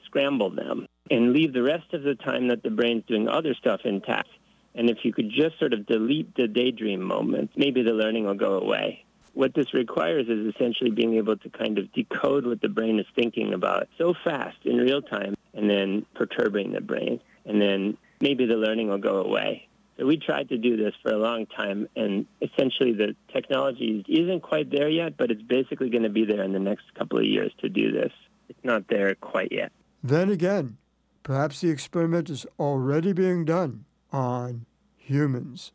scramble 0.06 0.50
them 0.50 0.86
and 1.10 1.32
leave 1.32 1.52
the 1.52 1.62
rest 1.62 1.92
of 1.92 2.02
the 2.02 2.14
time 2.14 2.48
that 2.48 2.62
the 2.62 2.70
brain's 2.70 3.04
doing 3.06 3.28
other 3.28 3.54
stuff 3.54 3.80
intact. 3.84 4.28
And 4.74 4.88
if 4.88 4.98
you 5.02 5.12
could 5.12 5.30
just 5.30 5.58
sort 5.58 5.72
of 5.72 5.86
delete 5.86 6.34
the 6.34 6.48
daydream 6.48 7.02
moments, 7.02 7.54
maybe 7.56 7.82
the 7.82 7.92
learning 7.92 8.26
will 8.26 8.34
go 8.34 8.58
away. 8.58 9.04
What 9.34 9.54
this 9.54 9.72
requires 9.72 10.26
is 10.28 10.54
essentially 10.54 10.90
being 10.90 11.14
able 11.14 11.36
to 11.38 11.48
kind 11.48 11.78
of 11.78 11.92
decode 11.92 12.46
what 12.46 12.60
the 12.60 12.68
brain 12.68 12.98
is 12.98 13.06
thinking 13.14 13.54
about 13.54 13.88
so 13.96 14.14
fast 14.24 14.58
in 14.64 14.76
real 14.76 15.02
time 15.02 15.34
and 15.54 15.68
then 15.70 16.06
perturbing 16.14 16.72
the 16.72 16.80
brain. 16.80 17.20
And 17.46 17.60
then 17.60 17.96
maybe 18.20 18.46
the 18.46 18.56
learning 18.56 18.88
will 18.88 18.98
go 18.98 19.22
away. 19.22 19.68
So 19.98 20.06
we 20.06 20.16
tried 20.16 20.48
to 20.50 20.58
do 20.58 20.76
this 20.76 20.94
for 21.02 21.12
a 21.12 21.18
long 21.18 21.44
time, 21.46 21.86
and 21.96 22.26
essentially 22.40 22.92
the 22.92 23.14
technology 23.32 24.02
isn't 24.08 24.40
quite 24.40 24.70
there 24.70 24.88
yet, 24.88 25.18
but 25.18 25.30
it's 25.30 25.42
basically 25.42 25.90
going 25.90 26.04
to 26.04 26.08
be 26.08 26.24
there 26.24 26.42
in 26.42 26.54
the 26.54 26.58
next 26.58 26.84
couple 26.94 27.18
of 27.18 27.24
years 27.24 27.52
to 27.60 27.68
do 27.68 27.92
this. 27.92 28.12
It's 28.48 28.64
not 28.64 28.88
there 28.88 29.14
quite 29.16 29.52
yet. 29.52 29.70
Then 30.02 30.30
again, 30.30 30.78
Perhaps 31.22 31.60
the 31.60 31.70
experiment 31.70 32.30
is 32.30 32.46
already 32.58 33.12
being 33.12 33.44
done 33.44 33.84
on 34.12 34.66
humans. 34.96 35.72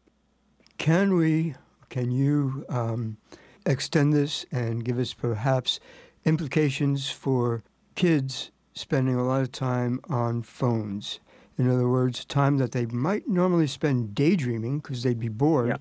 Can 0.77 1.15
we, 1.15 1.55
can 1.89 2.11
you 2.11 2.65
um, 2.69 3.17
extend 3.65 4.13
this 4.13 4.45
and 4.51 4.85
give 4.85 4.99
us 4.99 5.13
perhaps 5.13 5.79
implications 6.25 7.09
for 7.09 7.63
kids 7.95 8.51
spending 8.73 9.15
a 9.15 9.25
lot 9.25 9.41
of 9.41 9.51
time 9.51 9.99
on 10.09 10.43
phones? 10.43 11.19
In 11.57 11.69
other 11.69 11.89
words, 11.89 12.23
time 12.23 12.57
that 12.57 12.71
they 12.71 12.85
might 12.85 13.27
normally 13.27 13.67
spend 13.67 14.13
daydreaming 14.13 14.79
because 14.79 15.01
they'd 15.01 15.19
be 15.19 15.29
bored, 15.29 15.79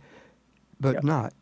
but 0.80 0.94
yep. 0.94 1.04
not. 1.04 1.34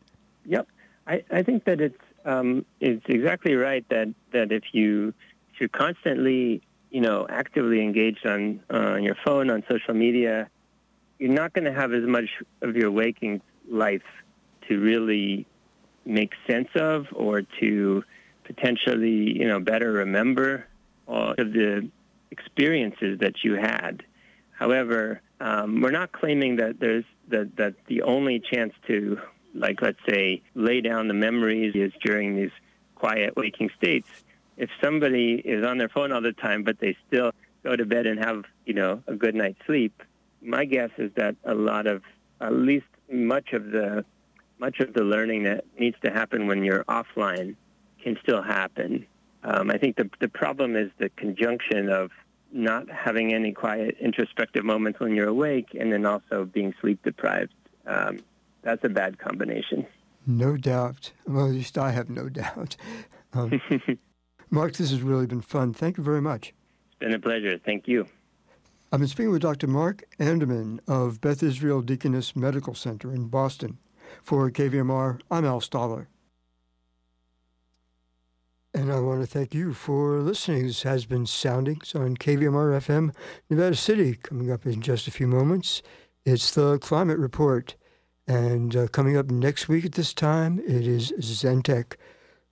Yep, 0.45 0.67
I, 1.07 1.23
I 1.31 1.41
think 1.43 1.63
that 1.63 1.79
it's 1.79 1.97
um, 2.25 2.65
it's 2.81 3.05
exactly 3.07 3.53
right 3.53 3.87
that 3.89 4.13
that 4.33 4.51
if 4.51 4.63
you 4.73 5.13
if 5.53 5.61
you're 5.61 5.69
constantly 5.69 6.61
you 6.95 7.01
know, 7.01 7.27
actively 7.27 7.81
engaged 7.81 8.25
on 8.25 8.61
uh, 8.73 8.93
on 8.95 9.03
your 9.03 9.17
phone, 9.25 9.49
on 9.49 9.61
social 9.69 9.93
media, 9.93 10.49
you're 11.19 11.31
not 11.31 11.53
going 11.53 11.65
to 11.65 11.73
have 11.73 11.93
as 11.93 12.03
much 12.03 12.29
of 12.61 12.75
your 12.75 12.91
waking 12.91 13.41
life 13.69 14.03
to 14.67 14.79
really 14.79 15.45
make 16.05 16.33
sense 16.47 16.69
of 16.75 17.07
or 17.13 17.41
to 17.59 18.03
potentially, 18.43 19.37
you 19.37 19.47
know, 19.47 19.59
better 19.59 19.91
remember 19.91 20.67
all 21.07 21.31
of 21.31 21.53
the 21.53 21.89
experiences 22.31 23.19
that 23.19 23.43
you 23.43 23.55
had. 23.55 24.03
However, 24.51 25.21
um, 25.39 25.81
we're 25.81 25.91
not 25.91 26.11
claiming 26.11 26.57
that 26.57 26.79
there's 26.79 27.05
that, 27.29 27.55
that 27.57 27.73
the 27.87 28.03
only 28.03 28.39
chance 28.39 28.73
to, 28.87 29.19
like, 29.53 29.81
let's 29.81 29.99
say, 30.07 30.41
lay 30.53 30.81
down 30.81 31.07
the 31.07 31.13
memories 31.13 31.73
is 31.75 31.91
during 32.03 32.35
these 32.35 32.51
quiet 32.95 33.35
waking 33.35 33.71
states 33.77 34.07
if 34.57 34.69
somebody 34.81 35.33
is 35.43 35.65
on 35.65 35.77
their 35.77 35.89
phone 35.89 36.11
all 36.11 36.21
the 36.21 36.33
time, 36.33 36.63
but 36.63 36.79
they 36.79 36.95
still 37.07 37.31
go 37.63 37.75
to 37.75 37.85
bed 37.85 38.05
and 38.05 38.23
have, 38.23 38.45
you 38.65 38.73
know, 38.73 39.01
a 39.07 39.15
good 39.15 39.35
night's 39.35 39.59
sleep, 39.65 40.01
my 40.45 40.65
guess 40.65 40.91
is 40.97 41.11
that 41.15 41.35
a 41.43 41.53
lot 41.53 41.87
of, 41.87 42.03
at 42.41 42.53
least 42.53 42.85
much 43.11 43.53
of 43.53 43.71
the, 43.71 44.05
much 44.59 44.79
of 44.79 44.93
the 44.93 45.03
learning 45.03 45.43
that 45.43 45.65
needs 45.79 45.97
to 46.03 46.11
happen 46.11 46.47
when 46.47 46.63
you're 46.63 46.83
offline 46.85 47.55
can 48.03 48.17
still 48.21 48.41
happen. 48.41 49.05
Um, 49.43 49.69
I 49.69 49.77
think 49.77 49.95
the 49.95 50.09
the 50.19 50.27
problem 50.27 50.75
is 50.75 50.89
the 50.97 51.09
conjunction 51.09 51.89
of 51.89 52.09
not 52.51 52.89
having 52.89 53.33
any 53.33 53.51
quiet 53.51 53.97
introspective 53.99 54.63
moments 54.63 54.99
when 54.99 55.13
you're 55.13 55.27
awake, 55.27 55.75
and 55.79 55.91
then 55.91 56.05
also 56.05 56.45
being 56.45 56.73
sleep 56.81 57.03
deprived. 57.03 57.53
Um, 57.85 58.19
that's 58.63 58.83
a 58.83 58.89
bad 58.89 59.19
combination. 59.19 59.85
No 60.25 60.57
doubt. 60.57 61.11
Well, 61.27 61.45
at 61.45 61.51
least 61.51 61.77
I 61.77 61.91
have 61.91 62.09
no 62.09 62.29
doubt. 62.41 62.75
Um, 63.33 63.61
Mark, 64.49 64.73
this 64.73 64.89
has 64.91 65.01
really 65.01 65.27
been 65.27 65.41
fun. 65.41 65.73
Thank 65.73 65.97
you 65.97 66.03
very 66.03 66.21
much. 66.21 66.53
It's 66.87 66.99
been 66.99 67.13
a 67.13 67.19
pleasure. 67.19 67.59
Thank 67.63 67.87
you. 67.87 68.07
I've 68.95 69.01
been 69.01 69.09
speaking 69.09 69.31
with 69.33 69.41
Dr. 69.41 69.67
Mark 69.67 70.05
Andermann 70.21 70.79
of 70.87 71.19
Beth 71.19 71.43
Israel 71.43 71.81
Deaconess 71.81 72.33
Medical 72.33 72.73
Center 72.73 73.13
in 73.13 73.27
Boston. 73.27 73.77
For 74.23 74.49
KVMR, 74.49 75.19
I'm 75.29 75.43
Al 75.43 75.59
Stahler. 75.59 76.07
And 78.73 78.93
I 78.93 79.01
want 79.01 79.19
to 79.19 79.27
thank 79.27 79.53
you 79.53 79.73
for 79.73 80.21
listening. 80.21 80.67
This 80.67 80.83
has 80.83 81.05
been 81.05 81.25
Soundings 81.25 81.93
on 81.93 82.15
KVMR 82.15 82.79
FM, 82.79 83.13
Nevada 83.49 83.75
City. 83.75 84.15
Coming 84.15 84.49
up 84.49 84.65
in 84.65 84.79
just 84.79 85.09
a 85.09 85.11
few 85.11 85.27
moments, 85.27 85.81
it's 86.23 86.51
the 86.51 86.79
Climate 86.79 87.19
Report. 87.19 87.75
And 88.25 88.77
uh, 88.77 88.87
coming 88.87 89.17
up 89.17 89.29
next 89.29 89.67
week 89.67 89.83
at 89.83 89.91
this 89.91 90.13
time, 90.13 90.59
it 90.59 90.87
is 90.87 91.11
Zentech. 91.19 91.97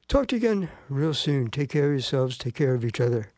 Talk 0.09 0.27
to 0.27 0.35
you 0.35 0.45
again 0.45 0.69
real 0.89 1.13
soon. 1.13 1.49
Take 1.49 1.69
care 1.69 1.85
of 1.85 1.91
yourselves. 1.91 2.37
Take 2.37 2.55
care 2.55 2.75
of 2.75 2.83
each 2.83 2.99
other. 2.99 3.31